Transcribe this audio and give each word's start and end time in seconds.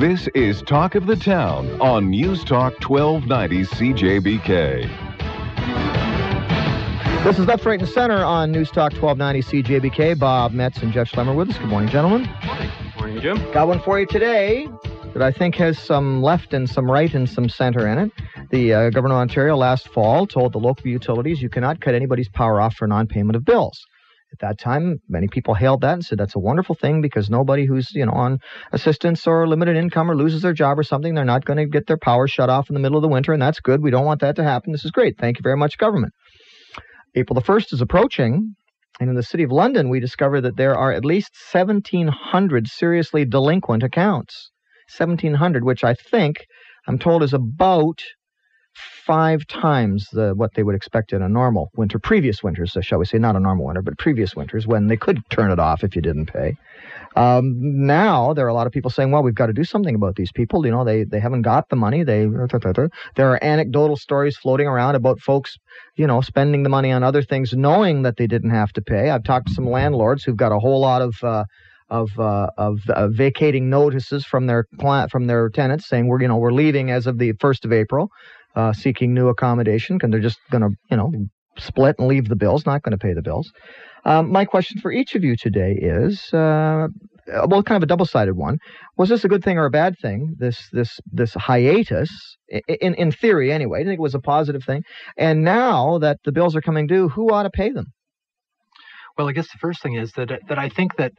This 0.00 0.26
is 0.34 0.60
Talk 0.60 0.96
of 0.96 1.06
the 1.06 1.14
Town 1.14 1.80
on 1.80 2.10
News 2.10 2.42
Talk 2.42 2.72
1290 2.82 3.62
CJBK. 3.62 4.90
This 7.22 7.38
is 7.38 7.46
Left, 7.46 7.64
Right, 7.64 7.78
and 7.78 7.88
Center 7.88 8.24
on 8.24 8.50
News 8.50 8.72
Talk 8.72 8.92
1290 8.94 9.62
CJBK. 9.62 10.18
Bob 10.18 10.50
Metz 10.50 10.78
and 10.78 10.92
Jeff 10.92 11.12
Schlemmer 11.12 11.36
with 11.36 11.50
us. 11.50 11.58
Good 11.58 11.68
morning, 11.68 11.88
gentlemen. 11.90 12.28
Morning, 12.98 13.20
Jim. 13.20 13.36
Got 13.52 13.68
one 13.68 13.78
for 13.78 14.00
you 14.00 14.06
today 14.06 14.68
that 15.12 15.22
I 15.22 15.30
think 15.30 15.54
has 15.54 15.78
some 15.78 16.20
left 16.20 16.52
and 16.52 16.68
some 16.68 16.90
right 16.90 17.14
and 17.14 17.30
some 17.30 17.48
center 17.48 17.86
in 17.86 17.98
it. 17.98 18.12
The 18.50 18.74
uh, 18.74 18.90
Governor 18.90 19.14
of 19.14 19.20
Ontario 19.20 19.56
last 19.56 19.86
fall 19.90 20.26
told 20.26 20.54
the 20.54 20.58
local 20.58 20.88
utilities 20.88 21.40
you 21.40 21.48
cannot 21.48 21.80
cut 21.80 21.94
anybody's 21.94 22.28
power 22.28 22.60
off 22.60 22.74
for 22.74 22.88
non-payment 22.88 23.36
of 23.36 23.44
bills. 23.44 23.86
At 24.34 24.40
that 24.40 24.58
time, 24.58 24.98
many 25.08 25.28
people 25.28 25.54
hailed 25.54 25.82
that 25.82 25.92
and 25.92 26.04
said 26.04 26.18
that's 26.18 26.34
a 26.34 26.40
wonderful 26.40 26.74
thing 26.74 27.00
because 27.00 27.30
nobody 27.30 27.66
who's 27.66 27.94
you 27.94 28.04
know 28.04 28.12
on 28.12 28.40
assistance 28.72 29.28
or 29.28 29.46
limited 29.46 29.76
income 29.76 30.10
or 30.10 30.16
loses 30.16 30.42
their 30.42 30.52
job 30.52 30.76
or 30.76 30.82
something, 30.82 31.14
they're 31.14 31.24
not 31.24 31.44
going 31.44 31.58
to 31.58 31.66
get 31.66 31.86
their 31.86 31.96
power 31.96 32.26
shut 32.26 32.50
off 32.50 32.68
in 32.68 32.74
the 32.74 32.80
middle 32.80 32.96
of 32.96 33.02
the 33.02 33.08
winter, 33.08 33.32
and 33.32 33.40
that's 33.40 33.60
good. 33.60 33.80
We 33.80 33.92
don't 33.92 34.04
want 34.04 34.22
that 34.22 34.34
to 34.36 34.42
happen. 34.42 34.72
This 34.72 34.84
is 34.84 34.90
great. 34.90 35.18
Thank 35.18 35.38
you 35.38 35.42
very 35.44 35.56
much, 35.56 35.78
government. 35.78 36.14
April 37.14 37.34
the 37.34 37.46
1st 37.46 37.74
is 37.74 37.80
approaching, 37.80 38.56
and 38.98 39.08
in 39.08 39.14
the 39.14 39.22
City 39.22 39.44
of 39.44 39.52
London, 39.52 39.88
we 39.88 40.00
discover 40.00 40.40
that 40.40 40.56
there 40.56 40.76
are 40.76 40.90
at 40.90 41.04
least 41.04 41.30
1,700 41.52 42.66
seriously 42.66 43.24
delinquent 43.24 43.84
accounts. 43.84 44.50
1,700, 44.98 45.62
which 45.62 45.84
I 45.84 45.94
think, 45.94 46.44
I'm 46.88 46.98
told, 46.98 47.22
is 47.22 47.32
about 47.32 48.02
five 48.74 49.46
times 49.46 50.08
the 50.12 50.34
what 50.34 50.54
they 50.54 50.62
would 50.62 50.74
expect 50.74 51.12
in 51.12 51.22
a 51.22 51.28
normal 51.28 51.70
winter, 51.76 51.98
previous 51.98 52.42
winters, 52.42 52.72
so 52.72 52.80
shall 52.80 52.98
we 52.98 53.04
say, 53.04 53.18
not 53.18 53.36
a 53.36 53.40
normal 53.40 53.66
winter, 53.66 53.82
but 53.82 53.98
previous 53.98 54.34
winters 54.34 54.66
when 54.66 54.86
they 54.88 54.96
could 54.96 55.18
turn 55.30 55.50
it 55.50 55.58
off 55.58 55.84
if 55.84 55.94
you 55.94 56.02
didn't 56.02 56.26
pay. 56.26 56.56
Um, 57.16 57.54
now 57.86 58.32
there 58.34 58.44
are 58.44 58.48
a 58.48 58.54
lot 58.54 58.66
of 58.66 58.72
people 58.72 58.90
saying, 58.90 59.10
"Well, 59.10 59.22
we've 59.22 59.34
got 59.34 59.46
to 59.46 59.52
do 59.52 59.64
something 59.64 59.94
about 59.94 60.16
these 60.16 60.32
people. 60.32 60.66
You 60.66 60.72
know, 60.72 60.84
they 60.84 61.04
they 61.04 61.20
haven't 61.20 61.42
got 61.42 61.68
the 61.68 61.76
money. 61.76 62.02
They 62.02 62.26
there 62.26 63.30
are 63.30 63.44
anecdotal 63.44 63.96
stories 63.96 64.36
floating 64.36 64.66
around 64.66 64.96
about 64.96 65.20
folks, 65.20 65.56
you 65.96 66.06
know, 66.06 66.20
spending 66.20 66.62
the 66.64 66.68
money 66.68 66.90
on 66.90 67.02
other 67.02 67.22
things, 67.22 67.52
knowing 67.52 68.02
that 68.02 68.16
they 68.16 68.26
didn't 68.26 68.50
have 68.50 68.72
to 68.72 68.82
pay. 68.82 69.10
I've 69.10 69.24
talked 69.24 69.48
to 69.48 69.54
some 69.54 69.70
landlords 69.70 70.24
who've 70.24 70.36
got 70.36 70.52
a 70.52 70.58
whole 70.58 70.80
lot 70.80 71.02
of 71.02 71.14
uh, 71.22 71.44
of 71.90 72.18
uh, 72.18 72.48
of 72.56 72.80
uh, 72.88 73.08
vacating 73.08 73.70
notices 73.70 74.24
from 74.24 74.46
their 74.46 74.64
client 74.80 75.10
from 75.10 75.26
their 75.26 75.48
tenants 75.48 75.86
saying 75.86 76.06
we're 76.08 76.20
you 76.20 76.28
know 76.28 76.36
we're 76.36 76.52
leaving 76.52 76.90
as 76.90 77.06
of 77.06 77.18
the 77.18 77.32
first 77.40 77.64
of 77.64 77.72
April, 77.72 78.10
uh, 78.54 78.72
seeking 78.72 79.14
new 79.14 79.28
accommodation 79.28 79.96
because 79.96 80.10
they're 80.10 80.20
just 80.20 80.38
going 80.50 80.62
to 80.62 80.70
you 80.90 80.96
know 80.96 81.12
split 81.58 81.96
and 81.98 82.08
leave 82.08 82.28
the 82.28 82.36
bills, 82.36 82.66
not 82.66 82.82
going 82.82 82.92
to 82.92 82.98
pay 82.98 83.12
the 83.14 83.22
bills. 83.22 83.50
Um, 84.04 84.30
my 84.30 84.44
question 84.44 84.80
for 84.80 84.92
each 84.92 85.14
of 85.14 85.24
you 85.24 85.34
today 85.36 85.72
is, 85.80 86.32
uh, 86.32 86.88
well, 87.46 87.62
kind 87.62 87.76
of 87.76 87.82
a 87.82 87.86
double-sided 87.86 88.34
one. 88.36 88.58
Was 88.98 89.08
this 89.08 89.24
a 89.24 89.28
good 89.28 89.42
thing 89.42 89.56
or 89.56 89.64
a 89.64 89.70
bad 89.70 89.94
thing? 90.00 90.34
This 90.38 90.68
this 90.72 91.00
this 91.10 91.32
hiatus, 91.34 92.10
in 92.68 92.94
in 92.94 93.12
theory 93.12 93.50
anyway. 93.50 93.80
I 93.80 93.84
think 93.84 93.98
it 93.98 94.02
was 94.02 94.14
a 94.14 94.20
positive 94.20 94.62
thing. 94.64 94.82
And 95.16 95.42
now 95.42 95.98
that 95.98 96.18
the 96.24 96.32
bills 96.32 96.54
are 96.54 96.60
coming 96.60 96.86
due, 96.86 97.08
who 97.08 97.32
ought 97.32 97.44
to 97.44 97.50
pay 97.50 97.70
them? 97.70 97.86
Well, 99.16 99.28
I 99.28 99.32
guess 99.32 99.50
the 99.50 99.58
first 99.58 99.82
thing 99.82 99.94
is 99.94 100.12
that 100.12 100.30
that 100.48 100.58
I 100.58 100.68
think 100.68 100.96
that 100.96 101.12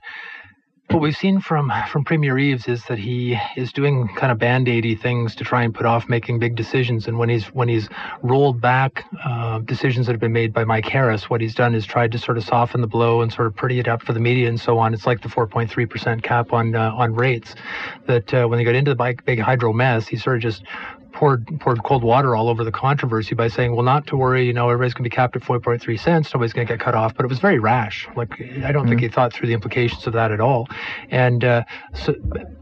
what 0.89 1.02
we've 1.02 1.16
seen 1.16 1.41
from 1.41 1.72
from 1.89 2.05
Premier 2.05 2.38
Eves 2.38 2.67
is 2.67 2.83
that 2.86 3.00
he 3.00 3.38
is 3.58 3.73
doing 3.73 4.08
kind 4.16 4.31
of 4.31 4.38
band-aidy 4.38 5.00
things 5.00 5.36
to 5.36 5.44
try 5.44 5.64
and 5.64 5.73
put 5.73 5.86
off 5.86 6.08
making 6.08 6.38
big 6.38 6.55
decisions. 6.55 7.08
And 7.08 7.17
when 7.17 7.27
he's 7.27 7.45
when 7.47 7.67
he's 7.67 7.89
rolled 8.22 8.61
back 8.61 9.05
uh, 9.23 9.59
decisions 9.59 10.05
that 10.05 10.14
have 10.14 10.19
been 10.19 10.31
made 10.31 10.53
by 10.53 10.64
Mike 10.64 10.86
Harris, 10.86 11.30
what 11.30 11.42
he's 11.42 11.55
done 11.55 11.73
is 11.73 11.86
tried 11.86 12.11
to 12.11 12.19
sort 12.19 12.38
of 12.38 12.44
soften 12.44 12.81
the 12.81 12.88
blow 12.88 13.22
and 13.22 13.33
sort 13.33 13.47
of 13.47 13.55
pretty 13.55 13.80
it 13.80 13.88
up 13.88 14.03
for 14.03 14.14
the 14.14 14.19
media 14.19 14.47
and 14.47 14.59
so 14.59 14.77
on. 14.77 14.94
It's 14.94 15.08
like 15.08 15.22
the 15.22 15.30
4.3 15.30 15.89
percent 15.89 16.23
cap 16.23 16.53
on 16.53 16.75
uh, 16.75 16.92
on 16.92 17.16
rates 17.16 17.55
that 18.05 18.31
uh, 18.33 18.45
when 18.47 18.58
they 18.58 18.64
got 18.64 18.75
into 18.75 18.92
the 18.92 19.03
big, 19.03 19.25
big 19.25 19.39
hydro 19.39 19.73
mess, 19.73 20.08
he 20.08 20.17
sort 20.17 20.36
of 20.36 20.44
just 20.44 20.64
poured 21.16 21.47
poured 21.59 21.81
cold 21.83 22.03
water 22.03 22.35
all 22.35 22.49
over 22.49 22.63
the 22.63 22.71
controversy 22.71 23.33
by 23.33 23.47
saying, 23.47 23.73
"Well, 23.73 23.85
not 23.85 24.05
to 24.08 24.17
worry, 24.17 24.45
you 24.45 24.53
know, 24.53 24.69
everybody's 24.69 24.94
going 24.94 25.03
to 25.03 25.09
be 25.09 25.16
capped 25.16 25.35
at 25.35 25.41
4.3 25.41 25.99
cents. 25.99 26.33
Nobody's 26.33 26.53
going 26.53 26.67
to 26.67 26.73
get 26.73 26.80
cut 26.80 26.93
off." 26.93 27.15
But 27.15 27.26
it 27.26 27.30
was 27.30 27.39
very 27.39 27.59
rash. 27.59 28.08
Like 28.15 28.33
I 28.33 28.71
don't 28.71 28.83
mm-hmm. 28.83 28.89
think 28.89 29.02
he 29.02 29.08
thought 29.08 29.33
through 29.33 29.48
the 29.48 29.54
implications 29.54 30.05
of 30.05 30.14
that 30.14 30.31
at 30.31 30.42
all. 30.42 30.67
And 31.09 31.43
uh, 31.43 31.64
so, 31.93 32.14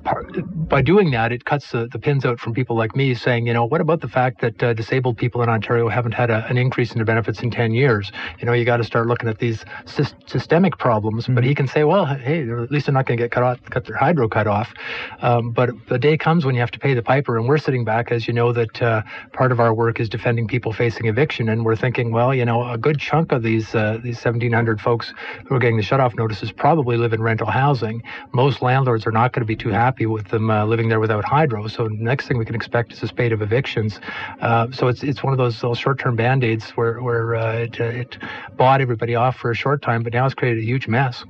part, 0.03 0.27
by 0.69 0.81
doing 0.81 1.11
that, 1.11 1.31
it 1.31 1.45
cuts 1.45 1.71
the, 1.71 1.87
the 1.91 1.99
pins 1.99 2.25
out 2.25 2.39
from 2.39 2.53
people 2.53 2.75
like 2.75 2.95
me 2.95 3.13
saying, 3.15 3.47
you 3.47 3.53
know, 3.53 3.65
what 3.65 3.81
about 3.81 4.01
the 4.01 4.07
fact 4.07 4.41
that 4.41 4.61
uh, 4.61 4.73
disabled 4.73 5.17
people 5.17 5.41
in 5.41 5.49
Ontario 5.49 5.89
haven't 5.89 6.13
had 6.13 6.29
a, 6.29 6.45
an 6.47 6.57
increase 6.57 6.91
in 6.91 6.97
their 6.97 7.05
benefits 7.05 7.41
in 7.41 7.49
10 7.49 7.73
years? 7.73 8.11
You 8.39 8.45
know, 8.45 8.53
you 8.53 8.65
got 8.65 8.77
to 8.77 8.83
start 8.83 9.07
looking 9.07 9.29
at 9.29 9.39
these 9.39 9.65
sy- 9.85 10.05
systemic 10.25 10.77
problems. 10.77 11.23
Mm-hmm. 11.23 11.35
But 11.35 11.43
he 11.43 11.55
can 11.55 11.67
say, 11.67 11.83
well, 11.83 12.05
hey, 12.05 12.47
at 12.49 12.71
least 12.71 12.85
they're 12.85 12.93
not 12.93 13.05
going 13.05 13.17
to 13.17 13.23
get 13.23 13.31
cut 13.31 13.43
off, 13.43 13.63
cut 13.69 13.85
their 13.85 13.97
hydro 13.97 14.27
cut 14.27 14.47
off. 14.47 14.73
Um, 15.21 15.51
but 15.51 15.71
the 15.87 15.97
day 15.97 16.17
comes 16.17 16.45
when 16.45 16.55
you 16.55 16.61
have 16.61 16.71
to 16.71 16.79
pay 16.79 16.93
the 16.93 17.01
piper, 17.01 17.37
and 17.37 17.47
we're 17.47 17.57
sitting 17.57 17.83
back, 17.83 18.11
as 18.11 18.27
you 18.27 18.33
know, 18.33 18.42
that 18.51 18.81
uh, 18.81 19.01
part 19.31 19.51
of 19.51 19.59
our 19.59 19.73
work 19.73 19.99
is 19.99 20.09
defending 20.09 20.47
people 20.47 20.73
facing 20.73 21.05
eviction, 21.05 21.49
and 21.49 21.63
we're 21.63 21.75
thinking, 21.75 22.11
well, 22.11 22.33
you 22.33 22.45
know, 22.45 22.69
a 22.69 22.77
good 22.77 22.99
chunk 22.99 23.31
of 23.31 23.43
these 23.43 23.73
uh, 23.73 23.99
these 24.03 24.17
1,700 24.17 24.81
folks 24.81 25.13
who 25.45 25.55
are 25.55 25.59
getting 25.59 25.77
the 25.77 25.83
shutoff 25.83 26.15
notices 26.15 26.51
probably 26.51 26.97
live 26.97 27.13
in 27.13 27.21
rental 27.21 27.47
housing. 27.47 28.03
Most 28.33 28.61
landlords 28.61 29.05
are 29.05 29.11
not 29.11 29.33
going 29.33 29.41
to 29.41 29.45
be 29.45 29.55
too 29.55 29.69
happy 29.69 30.05
with 30.05 30.27
them 30.27 30.49
uh, 30.49 30.65
living 30.65 30.89
there 30.89 30.99
without 30.99 31.23
hydro. 31.23 31.67
So 31.67 31.87
next 31.87 32.27
thing 32.27 32.37
we 32.37 32.45
can 32.45 32.55
expect 32.55 32.93
is 32.93 33.03
a 33.03 33.07
spate 33.07 33.31
of 33.31 33.41
evictions. 33.41 33.99
Uh, 34.41 34.71
so 34.71 34.87
it's 34.87 35.03
it's 35.03 35.23
one 35.23 35.33
of 35.33 35.37
those, 35.37 35.59
those 35.61 35.77
short-term 35.77 36.15
band-aids 36.15 36.71
where 36.71 37.01
where 37.01 37.35
uh, 37.35 37.53
it, 37.53 37.79
uh, 37.79 37.85
it 37.85 38.17
bought 38.57 38.81
everybody 38.81 39.15
off 39.15 39.37
for 39.37 39.51
a 39.51 39.55
short 39.55 39.81
time, 39.81 40.03
but 40.03 40.13
now 40.13 40.25
it's 40.25 40.35
created 40.35 40.63
a 40.63 40.65
huge 40.65 40.87
mess. 40.87 41.23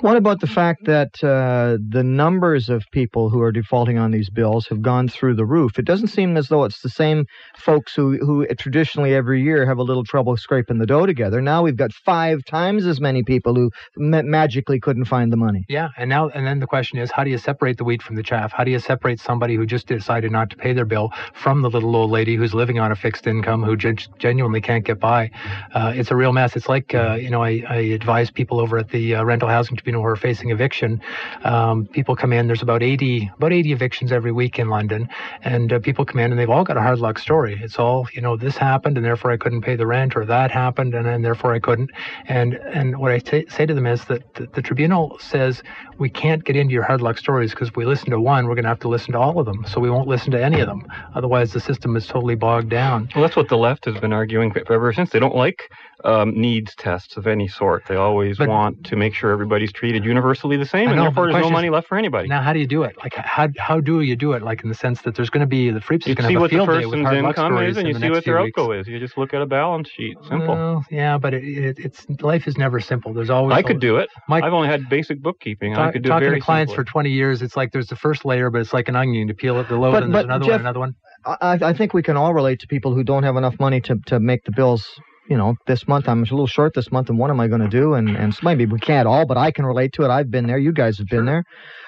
What 0.00 0.16
about 0.16 0.40
the 0.40 0.46
fact 0.46 0.86
that 0.86 1.22
uh, 1.22 1.76
the 1.88 2.02
numbers 2.02 2.68
of 2.70 2.84
people 2.90 3.28
who 3.28 3.42
are 3.42 3.52
defaulting 3.52 3.98
on 3.98 4.10
these 4.10 4.30
bills 4.30 4.66
have 4.68 4.80
gone 4.80 5.08
through 5.08 5.34
the 5.34 5.44
roof? 5.44 5.78
It 5.78 5.84
doesn't 5.84 6.08
seem 6.08 6.36
as 6.36 6.48
though 6.48 6.64
it's 6.64 6.80
the 6.80 6.88
same 6.88 7.26
folks 7.56 7.94
who, 7.94 8.16
who 8.18 8.46
traditionally 8.58 9.14
every 9.14 9.42
year 9.42 9.66
have 9.66 9.78
a 9.78 9.82
little 9.82 10.04
trouble 10.04 10.36
scraping 10.36 10.78
the 10.78 10.86
dough 10.86 11.04
together. 11.06 11.42
Now 11.42 11.62
we've 11.62 11.76
got 11.76 11.92
five 11.92 12.44
times 12.46 12.86
as 12.86 13.00
many 13.00 13.22
people 13.22 13.54
who 13.54 13.70
ma- 13.96 14.22
magically 14.22 14.80
couldn't 14.80 15.04
find 15.04 15.32
the 15.32 15.36
money. 15.36 15.64
Yeah, 15.68 15.88
and 15.98 16.08
now 16.08 16.28
and 16.30 16.46
then 16.46 16.60
the 16.60 16.66
question 16.66 16.98
is, 16.98 17.10
how 17.10 17.24
do 17.24 17.30
you 17.30 17.38
separate 17.38 17.76
the 17.76 17.84
wheat 17.84 18.02
from 18.02 18.16
the 18.16 18.22
chaff? 18.22 18.52
How 18.52 18.64
do 18.64 18.70
you 18.70 18.78
separate 18.78 19.20
somebody 19.20 19.54
who 19.56 19.66
just 19.66 19.86
decided 19.86 20.32
not 20.32 20.50
to 20.50 20.56
pay 20.56 20.72
their 20.72 20.86
bill 20.86 21.12
from 21.34 21.62
the 21.62 21.68
little 21.68 21.94
old 21.94 22.10
lady 22.10 22.36
who's 22.36 22.54
living 22.54 22.78
on 22.78 22.90
a 22.90 22.96
fixed 22.96 23.26
income 23.26 23.62
who 23.62 23.76
gen- 23.76 23.98
genuinely 24.18 24.60
can't 24.62 24.84
get 24.84 24.98
by? 24.98 25.30
Uh, 25.74 25.92
it's 25.94 26.10
a 26.10 26.16
real 26.16 26.32
mess. 26.32 26.56
It's 26.56 26.68
like 26.68 26.94
uh, 26.94 27.14
you 27.20 27.28
know, 27.28 27.42
I, 27.42 27.62
I 27.68 27.76
advise 27.76 28.30
people 28.30 28.60
over 28.60 28.78
at 28.78 28.88
the 28.88 29.16
uh, 29.16 29.24
rental 29.40 29.56
housing 29.56 29.74
tribunal 29.74 30.02
who 30.02 30.08
are 30.08 30.16
facing 30.16 30.50
eviction. 30.50 31.00
Um, 31.44 31.86
people 31.86 32.14
come 32.14 32.30
in. 32.30 32.46
There's 32.46 32.60
about 32.60 32.82
80 32.82 33.30
about 33.38 33.54
80 33.54 33.72
evictions 33.72 34.12
every 34.12 34.32
week 34.32 34.58
in 34.58 34.68
London, 34.68 35.08
and 35.42 35.72
uh, 35.72 35.78
people 35.78 36.04
come 36.04 36.20
in 36.20 36.30
and 36.30 36.38
they've 36.38 36.50
all 36.50 36.64
got 36.64 36.76
a 36.76 36.82
hard 36.82 36.98
luck 36.98 37.18
story. 37.18 37.58
It's 37.62 37.78
all 37.78 38.06
you 38.12 38.20
know. 38.20 38.36
This 38.36 38.58
happened, 38.58 38.98
and 38.98 39.06
therefore 39.06 39.30
I 39.30 39.38
couldn't 39.38 39.62
pay 39.62 39.76
the 39.76 39.86
rent, 39.86 40.14
or 40.14 40.26
that 40.26 40.50
happened, 40.50 40.94
and, 40.94 41.06
and 41.06 41.24
therefore 41.24 41.54
I 41.54 41.58
couldn't. 41.58 41.90
And 42.26 42.54
and 42.54 42.98
what 42.98 43.12
I 43.12 43.18
t- 43.18 43.46
say 43.48 43.64
to 43.64 43.72
them 43.72 43.86
is 43.86 44.04
that 44.06 44.34
the, 44.34 44.46
the 44.46 44.60
tribunal 44.60 45.18
says 45.20 45.62
we 45.98 46.10
can't 46.10 46.44
get 46.44 46.56
into 46.56 46.74
your 46.74 46.82
hard 46.82 47.00
luck 47.00 47.16
stories 47.16 47.52
because 47.52 47.68
if 47.68 47.76
we 47.76 47.86
listen 47.86 48.10
to 48.10 48.20
one, 48.20 48.46
we're 48.46 48.54
going 48.54 48.64
to 48.64 48.68
have 48.68 48.80
to 48.80 48.88
listen 48.88 49.12
to 49.12 49.18
all 49.18 49.38
of 49.38 49.46
them. 49.46 49.64
So 49.66 49.80
we 49.80 49.90
won't 49.90 50.08
listen 50.08 50.30
to 50.32 50.42
any 50.42 50.60
of 50.60 50.66
them. 50.66 50.86
Otherwise, 51.14 51.52
the 51.52 51.60
system 51.60 51.96
is 51.96 52.06
totally 52.06 52.34
bogged 52.34 52.68
down. 52.68 53.08
Well, 53.14 53.22
that's 53.22 53.36
what 53.36 53.48
the 53.48 53.56
left 53.56 53.86
has 53.86 53.98
been 54.00 54.12
arguing 54.12 54.52
ever 54.68 54.92
since. 54.92 55.10
They 55.10 55.18
don't 55.18 55.36
like 55.36 55.70
um, 56.04 56.34
needs 56.34 56.74
tests 56.74 57.16
of 57.16 57.26
any 57.26 57.48
sort. 57.48 57.84
They 57.86 57.96
always 57.96 58.38
but, 58.38 58.48
want 58.48 58.84
to 58.84 58.96
make 58.96 59.14
sure 59.14 59.30
everybody's 59.30 59.72
treated 59.72 60.04
universally 60.04 60.56
the 60.56 60.66
same, 60.66 60.88
and 60.88 60.96
know, 60.96 61.04
therefore 61.04 61.26
the 61.26 61.34
there's 61.34 61.44
no 61.44 61.50
money 61.50 61.70
left 61.70 61.88
for 61.88 61.98
anybody. 61.98 62.28
Now, 62.28 62.42
how 62.42 62.52
do 62.52 62.58
you 62.58 62.66
do 62.66 62.82
it? 62.82 62.96
Like, 62.98 63.14
how 63.14 63.48
how 63.58 63.80
do 63.80 64.00
you 64.00 64.16
do 64.16 64.32
it? 64.32 64.42
Like 64.42 64.62
in 64.62 64.68
the 64.68 64.74
sense 64.74 65.02
that 65.02 65.14
there's 65.14 65.30
going 65.30 65.42
to 65.42 65.46
be 65.46 65.70
the 65.70 65.80
Freeps 65.80 66.06
is 66.06 66.14
going 66.14 66.32
to 66.32 66.40
have 66.40 66.42
a 66.42 66.48
field 66.48 66.68
day 66.68 66.86
with 66.86 67.00
hard 67.02 67.16
income 67.16 67.58
is, 67.58 67.76
and 67.76 67.88
you 67.88 67.94
the 67.94 68.00
see 68.00 68.10
what 68.10 68.24
their 68.24 68.38
outgo 68.38 68.72
is. 68.72 68.86
You 68.86 68.98
just 68.98 69.18
look 69.18 69.34
at 69.34 69.42
a 69.42 69.46
balance 69.46 69.88
sheet. 69.88 70.16
Simple. 70.28 70.54
Well, 70.54 70.84
yeah, 70.90 71.18
but 71.18 71.34
it, 71.34 71.44
it, 71.44 71.78
it's 71.78 72.06
life 72.20 72.46
is 72.46 72.56
never 72.56 72.80
simple. 72.80 73.12
There's 73.12 73.30
always. 73.30 73.56
I 73.56 73.62
could 73.62 73.80
do 73.80 73.96
it. 73.96 74.08
My, 74.28 74.40
I've 74.40 74.52
only 74.52 74.68
had 74.68 74.88
basic 74.88 75.22
bookkeeping. 75.22 75.74
Talk, 75.74 75.88
I 75.88 75.92
could 75.92 76.02
do 76.02 76.08
talking 76.08 76.26
it 76.26 76.30
very 76.30 76.40
to 76.40 76.44
clients 76.44 76.72
simply. 76.72 76.84
for 76.84 76.90
20 76.90 77.10
years, 77.10 77.42
it's 77.42 77.56
like 77.56 77.72
there's 77.72 77.88
the 77.88 77.96
first 77.96 78.24
layer, 78.24 78.50
but 78.50 78.60
it's 78.60 78.72
like 78.72 78.88
an 78.88 78.96
onion. 78.96 79.28
to 79.28 79.34
peel 79.34 79.58
it 79.60 79.68
below, 79.68 79.92
but, 79.92 80.02
and 80.02 80.12
but 80.12 80.18
there's 80.18 80.24
another 80.26 80.44
Jeff, 80.44 80.52
one, 80.52 80.60
another 80.60 80.80
one. 80.80 80.94
I, 81.24 81.58
I 81.62 81.72
think 81.74 81.92
we 81.92 82.02
can 82.02 82.16
all 82.16 82.32
relate 82.32 82.60
to 82.60 82.66
people 82.66 82.94
who 82.94 83.04
don't 83.04 83.24
have 83.24 83.36
enough 83.36 83.58
money 83.60 83.80
to, 83.82 83.98
to 84.06 84.20
make 84.20 84.44
the 84.44 84.52
bills 84.52 84.98
you 85.30 85.36
know, 85.36 85.54
this 85.66 85.86
month 85.86 86.08
I'm 86.08 86.18
a 86.18 86.22
little 86.22 86.48
short 86.48 86.74
this 86.74 86.90
month, 86.90 87.08
and 87.08 87.18
what 87.18 87.30
am 87.30 87.38
I 87.38 87.46
going 87.46 87.60
to 87.60 87.68
do? 87.68 87.94
And 87.94 88.10
and 88.10 88.36
maybe 88.42 88.66
we 88.66 88.80
can't 88.80 89.06
all, 89.06 89.24
but 89.24 89.38
I 89.38 89.52
can 89.52 89.64
relate 89.64 89.92
to 89.94 90.02
it. 90.02 90.08
I've 90.08 90.30
been 90.30 90.46
there. 90.46 90.58
You 90.58 90.72
guys 90.72 90.98
have 90.98 91.06
been 91.06 91.24
there. 91.24 91.44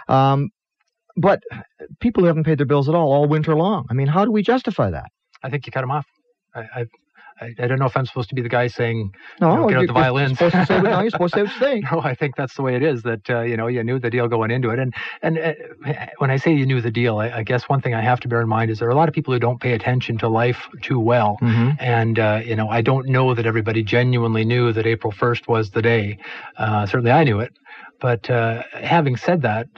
Um, 0.09 0.50
but 1.17 1.43
people 2.00 2.23
who 2.23 2.29
haven't 2.29 2.44
paid 2.44 2.59
their 2.59 2.67
bills 2.67 2.89
at 2.89 2.94
all 2.94 3.12
all 3.12 3.27
winter 3.27 3.55
long. 3.56 3.87
I 3.91 3.94
mean, 3.94 4.06
how 4.06 4.25
do 4.25 4.31
we 4.31 4.43
justify 4.43 4.91
that? 4.91 5.11
I 5.43 5.50
think 5.50 5.67
you 5.67 5.73
cut 5.73 5.81
them 5.81 5.91
off. 5.91 6.06
I, 6.55 6.61
I, 6.61 6.87
I, 7.43 7.55
I 7.59 7.67
don't 7.67 7.79
know 7.79 7.87
if 7.87 7.97
I'm 7.97 8.06
supposed 8.06 8.29
to 8.31 8.35
be 8.35 8.43
the 8.43 8.49
guy 8.49 8.67
saying, 8.67 9.15
no, 9.41 9.50
you 9.50 9.56
know, 9.56 9.69
get 9.69 9.77
out 9.77 9.81
you're, 9.81 9.87
the 9.89 9.93
violins. 9.93 10.39
Supposed 10.39 10.55
to 10.55 10.67
say, 10.67 10.81
no, 10.81 11.00
you're 11.00 11.11
supposed 11.11 11.35
to 11.35 11.49
say 11.49 11.65
what 11.65 11.77
you 11.77 11.83
no, 11.93 12.00
I 12.00 12.15
think 12.15 12.37
that's 12.37 12.55
the 12.55 12.62
way 12.62 12.77
it 12.77 12.83
is. 12.83 13.03
That 13.03 13.29
uh, 13.29 13.41
you 13.41 13.56
know, 13.56 13.67
you 13.67 13.83
knew 13.83 13.99
the 13.99 14.11
deal 14.11 14.29
going 14.29 14.50
into 14.50 14.71
it, 14.71 14.79
and 14.79 14.94
and 15.23 15.39
uh, 15.39 15.53
when 16.19 16.31
I 16.31 16.37
say 16.37 16.55
you 16.55 16.67
knew 16.67 16.81
the 16.81 16.91
deal, 16.91 17.19
I, 17.19 17.31
I, 17.31 17.43
guess 17.43 17.69
one 17.69 17.81
thing 17.81 17.94
I 17.94 18.00
have 18.00 18.21
to 18.21 18.29
bear 18.29 18.41
in 18.41 18.49
mind 18.49 18.71
is 18.71 18.79
there 18.79 18.89
are 18.89 18.93
a 18.93 18.97
lot 18.97 19.09
of 19.09 19.15
people 19.15 19.35
who 19.35 19.41
don't 19.41 19.61
pay 19.61 19.73
attention 19.73 20.19
to 20.19 20.29
life 20.29 20.69
too 20.83 21.00
well, 21.00 21.39
mm-hmm. 21.43 21.71
and 21.79 22.19
uh, 22.19 22.41
you 22.44 22.56
know, 22.56 22.69
I 22.69 22.83
don't 22.83 23.09
know 23.09 23.35
that 23.35 23.47
everybody 23.47 23.83
genuinely 23.83 24.44
knew 24.44 24.73
that 24.73 24.87
April 24.87 25.12
1st 25.12 25.49
was 25.49 25.71
the 25.71 25.83
day. 25.83 26.19
Uh, 26.56 26.87
certainly, 26.87 27.11
I 27.11 27.25
knew 27.25 27.41
it, 27.41 27.53
but 28.00 28.29
uh, 28.31 28.62
having 28.73 29.17
said 29.17 29.43
that 29.43 29.69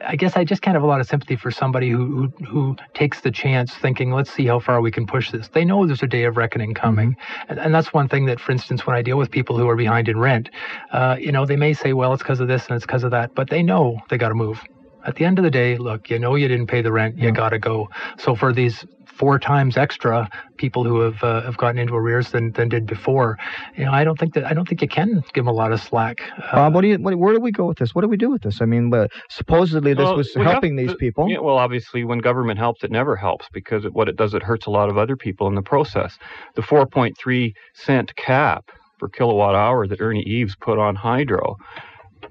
I 0.00 0.16
guess 0.16 0.36
I 0.36 0.44
just 0.44 0.62
can't 0.62 0.74
have 0.74 0.82
a 0.82 0.86
lot 0.86 1.00
of 1.00 1.06
sympathy 1.06 1.36
for 1.36 1.50
somebody 1.50 1.90
who, 1.90 2.06
who, 2.06 2.44
who 2.44 2.76
takes 2.94 3.20
the 3.20 3.30
chance, 3.30 3.74
thinking, 3.74 4.10
"Let's 4.10 4.32
see 4.32 4.46
how 4.46 4.58
far 4.58 4.80
we 4.80 4.90
can 4.90 5.06
push 5.06 5.30
this." 5.30 5.48
They 5.48 5.64
know 5.64 5.86
there's 5.86 6.02
a 6.02 6.08
day 6.08 6.24
of 6.24 6.36
reckoning 6.36 6.74
coming, 6.74 7.10
mm-hmm. 7.12 7.50
and, 7.50 7.58
and, 7.58 7.74
that's 7.74 7.92
one 7.92 8.08
thing 8.08 8.26
that, 8.26 8.40
for 8.40 8.52
instance, 8.52 8.86
when 8.86 8.96
I 8.96 9.02
deal 9.02 9.18
with 9.18 9.30
people 9.30 9.58
who 9.58 9.68
are 9.68 9.76
behind 9.76 10.08
in 10.08 10.18
rent, 10.18 10.50
uh, 10.92 11.16
you 11.18 11.30
know, 11.30 11.46
they 11.46 11.56
may 11.56 11.72
say, 11.72 11.92
"Well, 11.92 12.12
it's 12.12 12.22
because 12.22 12.40
of 12.40 12.48
this 12.48 12.66
and 12.66 12.76
it's 12.76 12.86
because 12.86 13.04
of 13.04 13.10
that," 13.12 13.34
but 13.34 13.50
they 13.50 13.62
know 13.62 14.00
they 14.08 14.18
got 14.18 14.30
to 14.30 14.34
move. 14.34 14.60
At 15.06 15.14
the 15.14 15.24
end 15.24 15.38
of 15.38 15.44
the 15.44 15.50
day, 15.50 15.76
look, 15.76 16.10
you 16.10 16.18
know 16.18 16.34
you 16.34 16.48
didn't 16.48 16.66
pay 16.66 16.82
the 16.82 16.90
rent, 16.90 17.16
you 17.16 17.30
got 17.30 17.50
to 17.50 17.58
go. 17.60 17.88
So 18.18 18.34
for 18.34 18.52
these 18.52 18.84
four 19.16 19.38
times 19.38 19.76
extra 19.76 20.28
people 20.56 20.84
who 20.84 21.00
have 21.00 21.22
uh, 21.22 21.42
have 21.42 21.56
gotten 21.56 21.78
into 21.78 21.94
arrears 21.94 22.30
than, 22.30 22.52
than 22.52 22.68
did 22.68 22.86
before. 22.86 23.38
You 23.76 23.84
know, 23.86 23.92
I 23.92 24.04
don't 24.04 24.18
think 24.18 24.34
that 24.34 24.44
I 24.44 24.52
don't 24.52 24.68
think 24.68 24.82
you 24.82 24.88
can 24.88 25.24
give 25.32 25.44
them 25.44 25.48
a 25.48 25.52
lot 25.52 25.72
of 25.72 25.80
slack. 25.80 26.20
Uh, 26.38 26.56
Bob, 26.56 26.74
what 26.74 26.82
do 26.82 26.88
you 26.88 26.98
what, 26.98 27.16
where 27.16 27.34
do 27.34 27.40
we 27.40 27.52
go 27.52 27.66
with 27.66 27.78
this? 27.78 27.94
What 27.94 28.02
do 28.02 28.08
we 28.08 28.16
do 28.16 28.30
with 28.30 28.42
this? 28.42 28.60
I 28.60 28.66
mean, 28.66 28.92
uh, 28.92 29.08
supposedly 29.28 29.94
this 29.94 30.04
well, 30.04 30.16
was 30.16 30.34
helping 30.34 30.76
these 30.76 30.94
people. 30.94 31.28
Yeah, 31.28 31.38
well, 31.38 31.56
obviously, 31.56 32.04
when 32.04 32.18
government 32.18 32.58
helps, 32.58 32.84
it 32.84 32.90
never 32.90 33.16
helps 33.16 33.46
because 33.52 33.84
it, 33.84 33.92
what 33.92 34.08
it 34.08 34.16
does, 34.16 34.34
it 34.34 34.42
hurts 34.42 34.66
a 34.66 34.70
lot 34.70 34.88
of 34.88 34.98
other 34.98 35.16
people 35.16 35.46
in 35.48 35.54
the 35.54 35.62
process. 35.62 36.18
The 36.54 36.62
4.3 36.62 37.54
cent 37.74 38.14
cap 38.16 38.70
per 38.98 39.08
kilowatt 39.08 39.54
hour 39.54 39.86
that 39.86 40.00
Ernie 40.00 40.22
Eves 40.22 40.56
put 40.56 40.78
on 40.78 40.94
hydro 40.94 41.56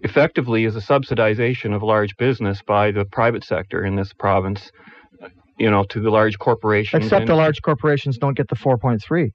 effectively 0.01 0.65
is 0.65 0.75
a 0.75 0.81
subsidization 0.81 1.75
of 1.75 1.83
large 1.83 2.17
business 2.17 2.61
by 2.61 2.91
the 2.91 3.05
private 3.05 3.43
sector 3.43 3.85
in 3.85 3.95
this 3.95 4.13
province 4.13 4.71
you 5.57 5.69
know, 5.69 5.83
to 5.85 5.99
the 5.99 6.09
large 6.09 6.37
corporations. 6.39 7.05
Except 7.05 7.21
and, 7.21 7.29
the 7.29 7.35
large 7.35 7.61
corporations 7.61 8.17
don't 8.17 8.35
get 8.35 8.49
the 8.49 8.55
4.3. 8.55 9.31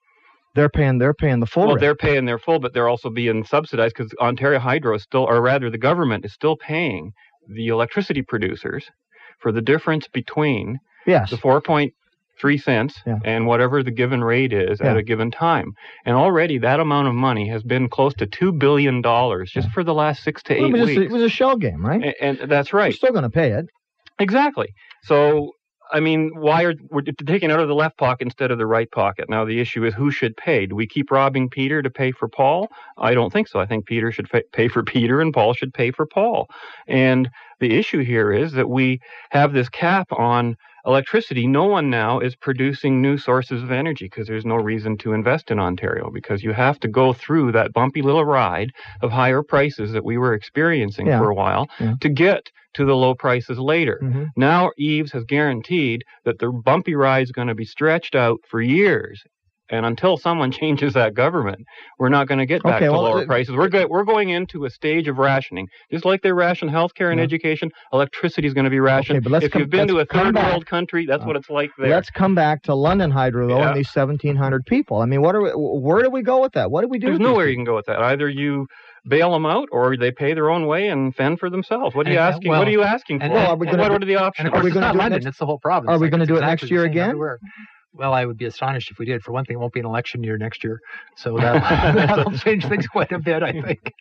They're 0.54 0.68
paying. 0.68 0.98
They're 0.98 1.14
paying 1.14 1.40
the 1.40 1.46
full. 1.46 1.66
Well, 1.66 1.74
rate. 1.76 1.80
they're 1.80 1.94
paying 1.94 2.24
their 2.24 2.38
full, 2.38 2.58
but 2.58 2.74
they're 2.74 2.88
also 2.88 3.08
being 3.08 3.44
subsidized 3.44 3.94
because 3.96 4.12
Ontario 4.20 4.58
Hydro 4.58 4.96
is 4.96 5.02
still, 5.02 5.22
or 5.22 5.40
rather, 5.40 5.70
the 5.70 5.78
government 5.78 6.24
is 6.24 6.32
still 6.32 6.56
paying 6.56 7.12
the 7.48 7.68
electricity 7.68 8.22
producers 8.22 8.90
for 9.38 9.52
the 9.52 9.62
difference 9.62 10.08
between 10.08 10.78
yes. 11.06 11.30
the 11.30 11.36
4.3 11.36 12.62
cents 12.62 13.00
yeah. 13.06 13.18
and 13.24 13.46
whatever 13.46 13.82
the 13.82 13.90
given 13.90 14.22
rate 14.22 14.52
is 14.52 14.80
yeah. 14.80 14.90
at 14.90 14.96
a 14.96 15.02
given 15.02 15.30
time. 15.30 15.72
And 16.04 16.16
already 16.16 16.58
that 16.58 16.80
amount 16.80 17.08
of 17.08 17.14
money 17.14 17.48
has 17.48 17.62
been 17.62 17.88
close 17.88 18.14
to 18.14 18.26
$2 18.26 18.58
billion 18.58 19.02
just 19.02 19.54
yeah. 19.68 19.72
for 19.72 19.84
the 19.84 19.94
last 19.94 20.22
six 20.22 20.42
to 20.44 20.54
eight 20.54 20.74
it 20.74 20.84
weeks. 20.84 21.00
it 21.00 21.10
was 21.10 21.22
a 21.22 21.28
shell 21.28 21.56
game, 21.56 21.84
right? 21.84 22.14
And, 22.20 22.40
and 22.40 22.50
that's 22.50 22.72
right. 22.72 22.86
You're 22.86 22.96
still 22.96 23.12
going 23.12 23.22
to 23.22 23.30
pay 23.30 23.52
it. 23.52 23.66
Exactly. 24.18 24.74
So 25.04 25.52
I 25.92 26.00
mean, 26.00 26.30
why 26.34 26.62
are 26.64 26.74
we're 26.90 27.02
taking 27.02 27.50
out 27.50 27.60
of 27.60 27.68
the 27.68 27.74
left 27.74 27.98
pocket 27.98 28.24
instead 28.24 28.50
of 28.50 28.58
the 28.58 28.66
right 28.66 28.90
pocket? 28.90 29.28
Now 29.28 29.44
the 29.44 29.60
issue 29.60 29.84
is 29.84 29.94
who 29.94 30.10
should 30.10 30.36
pay. 30.36 30.66
Do 30.66 30.74
we 30.74 30.86
keep 30.86 31.10
robbing 31.10 31.50
Peter 31.50 31.82
to 31.82 31.90
pay 31.90 32.12
for 32.12 32.28
Paul? 32.28 32.68
I 32.98 33.14
don't 33.14 33.32
think 33.32 33.48
so. 33.48 33.60
I 33.60 33.66
think 33.66 33.86
Peter 33.86 34.12
should 34.12 34.28
pay 34.52 34.68
for 34.68 34.82
Peter, 34.82 35.20
and 35.20 35.32
Paul 35.32 35.54
should 35.54 35.74
pay 35.74 35.90
for 35.90 36.06
Paul. 36.06 36.48
And 36.86 37.30
the 37.58 37.76
issue 37.76 38.00
here 38.00 38.32
is 38.32 38.52
that 38.52 38.68
we 38.68 39.00
have 39.30 39.52
this 39.52 39.68
cap 39.68 40.08
on 40.12 40.56
electricity. 40.86 41.46
No 41.46 41.64
one 41.64 41.90
now 41.90 42.20
is 42.20 42.34
producing 42.34 43.00
new 43.00 43.18
sources 43.18 43.62
of 43.62 43.70
energy 43.70 44.06
because 44.06 44.26
there's 44.26 44.44
no 44.44 44.56
reason 44.56 44.96
to 44.98 45.12
invest 45.12 45.50
in 45.50 45.58
Ontario 45.58 46.10
because 46.10 46.42
you 46.42 46.52
have 46.52 46.78
to 46.80 46.88
go 46.88 47.12
through 47.12 47.52
that 47.52 47.72
bumpy 47.72 48.02
little 48.02 48.24
ride 48.24 48.72
of 49.02 49.10
higher 49.10 49.42
prices 49.42 49.92
that 49.92 50.04
we 50.04 50.18
were 50.18 50.34
experiencing 50.34 51.06
yeah. 51.06 51.18
for 51.18 51.30
a 51.30 51.34
while 51.34 51.68
yeah. 51.78 51.94
to 52.00 52.08
get 52.08 52.50
to 52.74 52.84
the 52.84 52.94
low 52.94 53.14
prices 53.14 53.58
later. 53.58 53.98
Mm-hmm. 54.02 54.24
Now 54.36 54.70
Eves 54.78 55.12
has 55.12 55.24
guaranteed 55.24 56.04
that 56.24 56.38
the 56.38 56.50
bumpy 56.50 56.94
ride 56.94 57.24
is 57.24 57.32
going 57.32 57.48
to 57.48 57.54
be 57.54 57.64
stretched 57.64 58.14
out 58.14 58.40
for 58.48 58.60
years. 58.60 59.22
And 59.70 59.86
until 59.86 60.16
someone 60.16 60.50
changes 60.60 60.94
that 60.94 61.14
government, 61.14 61.66
we're 61.98 62.08
not 62.08 62.28
going 62.28 62.38
to 62.38 62.46
get 62.46 62.62
back 62.62 62.76
okay, 62.76 62.86
to 62.86 62.92
well, 62.92 63.02
lower 63.02 63.26
prices. 63.26 63.54
We're 63.54 63.68
go- 63.68 63.86
we're 63.88 64.04
going 64.04 64.30
into 64.30 64.64
a 64.64 64.70
stage 64.70 65.08
of 65.08 65.18
rationing, 65.18 65.68
just 65.90 66.04
like 66.04 66.22
they 66.22 66.32
ration 66.32 66.68
healthcare 66.68 67.10
and 67.10 67.18
yeah. 67.18 67.24
education. 67.24 67.70
Electricity 67.92 68.46
is 68.46 68.54
going 68.54 68.64
to 68.64 68.70
be 68.70 68.80
rationed. 68.80 69.18
Okay, 69.18 69.24
but 69.24 69.32
let's 69.32 69.44
if 69.46 69.52
come, 69.52 69.60
you've 69.62 69.70
been 69.70 69.88
to 69.88 69.98
a 69.98 70.04
third 70.04 70.34
world 70.34 70.66
country, 70.66 71.06
that's 71.06 71.22
uh, 71.22 71.26
what 71.26 71.36
it's 71.36 71.50
like 71.50 71.70
there. 71.78 71.90
Let's 71.90 72.10
come 72.10 72.34
back 72.34 72.62
to 72.64 72.74
London 72.74 73.10
Hydro 73.10 73.48
though, 73.48 73.58
yeah. 73.58 73.68
and 73.68 73.76
these 73.76 73.90
1,700 73.94 74.66
people. 74.66 74.98
I 74.98 75.06
mean, 75.06 75.22
what 75.22 75.34
are 75.34 75.42
we, 75.42 75.50
where 75.50 76.02
do 76.02 76.10
we 76.10 76.22
go 76.22 76.40
with 76.40 76.52
that? 76.52 76.70
What 76.70 76.82
do 76.82 76.88
we 76.88 76.98
do? 76.98 77.06
There's 77.08 77.20
nowhere 77.20 77.48
you 77.48 77.56
can 77.56 77.64
go 77.64 77.76
with 77.76 77.86
that. 77.86 78.00
Either 78.00 78.28
you 78.28 78.66
bail 79.06 79.32
them 79.32 79.46
out, 79.46 79.68
or 79.72 79.96
they 79.96 80.10
pay 80.10 80.34
their 80.34 80.50
own 80.50 80.66
way 80.66 80.88
and 80.88 81.14
fend 81.14 81.38
for 81.38 81.50
themselves. 81.50 81.94
What 81.94 82.06
are 82.06 82.10
you 82.10 82.18
and, 82.18 82.34
asking? 82.34 82.50
Well, 82.50 82.60
what 82.60 82.68
are 82.68 82.72
you 82.72 82.82
asking 82.82 83.20
for? 83.20 83.30
Well, 83.30 83.52
are 83.52 83.56
we 83.56 83.66
gonna, 83.66 83.82
what 83.82 84.02
are 84.02 84.06
the 84.06 84.16
options? 84.16 84.46
And 84.46 84.48
of 84.48 84.52
course, 84.52 84.62
are 84.62 84.64
we 84.64 84.72
going 84.72 84.86
to 84.86 84.92
do 84.92 84.98
London. 84.98 85.22
Next, 85.22 85.26
it's 85.26 85.38
the 85.38 85.46
whole 85.46 85.58
province. 85.58 85.90
Are 85.90 85.98
we 85.98 86.08
going 86.08 86.20
to 86.20 86.26
do 86.26 86.36
it 86.36 86.40
next 86.40 86.70
year 86.70 86.84
again? 86.84 87.10
Everywhere. 87.10 87.38
Well, 87.92 88.14
I 88.14 88.24
would 88.24 88.38
be 88.38 88.44
astonished 88.44 88.92
if 88.92 89.00
we 89.00 89.04
did. 89.04 89.22
For 89.22 89.32
one 89.32 89.44
thing, 89.44 89.56
it 89.56 89.58
won't 89.58 89.72
be 89.72 89.80
an 89.80 89.86
election 89.86 90.22
year 90.22 90.38
next 90.38 90.62
year, 90.62 90.80
so 91.16 91.36
that, 91.38 92.24
will 92.24 92.38
change 92.38 92.64
things 92.66 92.86
quite 92.86 93.10
a 93.10 93.18
bit, 93.18 93.42
I 93.42 93.52
think. 93.52 93.94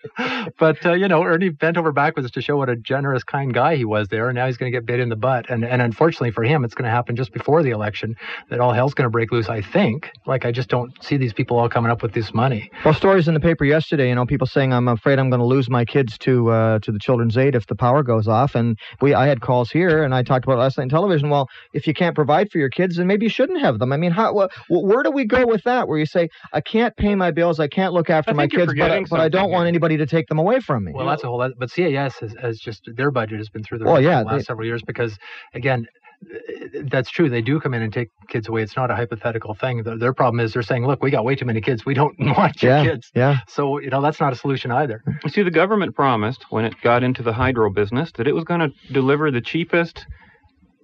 But 0.60 0.86
uh, 0.86 0.94
you 0.94 1.08
know, 1.08 1.24
Ernie 1.24 1.50
bent 1.50 1.76
over 1.76 1.92
backwards 1.92 2.30
to 2.30 2.42
show 2.42 2.58
what 2.58 2.70
a 2.70 2.76
generous, 2.76 3.24
kind 3.24 3.52
guy 3.52 3.78
he 3.78 3.86
was 3.86 4.08
there, 4.10 4.30
and 4.30 4.36
now 4.36 4.46
he's 4.46 4.58
going 4.58 4.72
to 4.72 4.78
get 4.78 4.86
bit 4.86 5.00
in 5.00 5.10
the 5.10 5.16
butt. 5.16 5.50
And 5.50 5.66
and 5.66 5.82
unfortunately 5.82 6.32
for 6.32 6.44
him, 6.44 6.64
it's 6.64 6.76
going 6.76 6.86
to 6.86 6.92
happen 6.92 7.16
just 7.16 7.34
before 7.34 7.64
the 7.64 7.72
election 7.72 8.16
that 8.52 8.60
all 8.60 8.74
hell's 8.74 8.94
going 8.94 9.08
to 9.08 9.10
break 9.10 9.32
loose. 9.32 9.50
I 9.50 9.62
think. 9.62 10.12
Like 10.28 10.46
I 10.46 10.52
just 10.52 10.70
don't 10.70 10.92
see 11.04 11.18
these 11.18 11.34
people 11.34 11.58
all 11.58 11.68
coming 11.68 11.92
up 11.92 12.04
with 12.04 12.14
this 12.14 12.32
money. 12.32 12.70
Well, 12.86 12.94
stories 12.94 13.28
in 13.28 13.34
the 13.34 13.40
paper 13.40 13.66
yesterday. 13.66 14.10
You 14.10 14.16
know, 14.16 14.26
people 14.28 14.46
saying 14.46 14.72
I'm 14.72 14.88
afraid 14.88 15.18
I'm 15.18 15.32
going 15.32 15.42
to 15.42 15.48
lose 15.48 15.68
my 15.68 15.84
kids 15.84 16.16
to 16.20 16.52
uh, 16.52 16.80
to 16.80 16.92
the 16.92 17.00
children's 17.00 17.38
aid 17.38 17.56
if 17.56 17.66
the 17.66 17.76
power 17.76 18.04
goes 18.04 18.28
off. 18.28 18.54
And 18.54 18.78
we 19.02 19.16
I 19.16 19.26
had 19.26 19.42
calls 19.42 19.72
here, 19.72 20.04
and 20.04 20.14
I 20.14 20.22
talked 20.22 20.46
about 20.46 20.60
last 20.60 20.78
night 20.78 20.84
in 20.84 20.90
television. 20.90 21.32
Well, 21.32 21.48
if 21.74 21.88
you 21.88 21.96
can't 21.96 22.14
provide 22.14 22.52
for 22.52 22.60
your 22.60 22.70
kids, 22.70 22.98
then 22.98 23.08
maybe 23.08 23.26
you 23.26 23.30
shouldn't 23.30 23.60
have 23.62 23.79
them. 23.80 23.92
I 23.92 23.98
mean, 23.98 24.12
how? 24.12 24.34
Well, 24.34 24.50
where 24.70 25.04
do 25.04 25.12
we 25.12 25.26
go 25.26 25.46
with 25.46 25.64
that? 25.64 25.88
Where 25.88 25.98
you 25.98 26.06
say, 26.06 26.30
I 26.54 26.62
can't 26.62 26.96
pay 26.96 27.16
my 27.16 27.32
bills, 27.32 27.60
I 27.60 27.68
can't 27.68 27.94
look 27.94 28.10
after 28.10 28.34
my 28.34 28.48
kids, 28.48 28.74
but, 28.78 28.92
I, 28.92 29.04
but 29.04 29.20
I 29.20 29.30
don't 29.30 29.52
want 29.52 29.68
anybody 29.68 29.98
to 29.98 30.06
take 30.06 30.28
them 30.28 30.40
away 30.40 30.60
from 30.60 30.84
me. 30.84 30.94
Well, 30.94 31.08
that's 31.08 31.24
a 31.24 31.28
whole. 31.28 31.50
But 31.58 31.72
CAS 31.72 32.16
has, 32.20 32.36
has 32.42 32.60
just 32.60 32.90
their 32.96 33.12
budget 33.12 33.38
has 33.38 33.50
been 33.50 33.64
through 33.64 33.80
the 33.80 33.86
well, 33.86 34.02
yeah, 34.02 34.20
the 34.20 34.26
last 34.26 34.38
they, 34.38 34.44
several 34.44 34.68
years 34.68 34.82
because 34.86 35.18
again, 35.54 35.88
that's 36.84 37.10
true. 37.10 37.30
They 37.30 37.42
do 37.42 37.60
come 37.60 37.74
in 37.74 37.82
and 37.82 37.94
take 37.94 38.10
kids 38.28 38.48
away. 38.48 38.62
It's 38.62 38.76
not 38.76 38.92
a 38.92 38.96
hypothetical 38.96 39.54
thing. 39.54 39.84
Their, 39.84 39.98
their 39.98 40.14
problem 40.14 40.40
is 40.40 40.54
they're 40.54 40.62
saying, 40.62 40.86
"Look, 40.86 41.02
we 41.02 41.12
got 41.12 41.24
way 41.24 41.36
too 41.36 41.46
many 41.46 41.62
kids. 41.62 41.86
We 41.86 41.94
don't 41.94 42.16
want 42.20 42.62
your 42.62 42.74
yeah, 42.74 42.84
kids." 42.84 43.12
Yeah. 43.16 43.38
So 43.48 43.80
you 43.80 43.90
know 43.90 44.02
that's 44.02 44.20
not 44.20 44.34
a 44.34 44.36
solution 44.36 44.72
either. 44.72 45.02
You 45.24 45.30
see, 45.30 45.44
the 45.44 45.52
government 45.52 45.96
promised 45.96 46.46
when 46.50 46.66
it 46.66 46.76
got 46.82 47.04
into 47.04 47.24
the 47.24 47.34
hydro 47.34 47.70
business 47.70 48.12
that 48.18 48.28
it 48.28 48.34
was 48.34 48.44
going 48.44 48.60
to 48.60 48.72
deliver 48.92 49.32
the 49.32 49.42
cheapest 49.42 50.06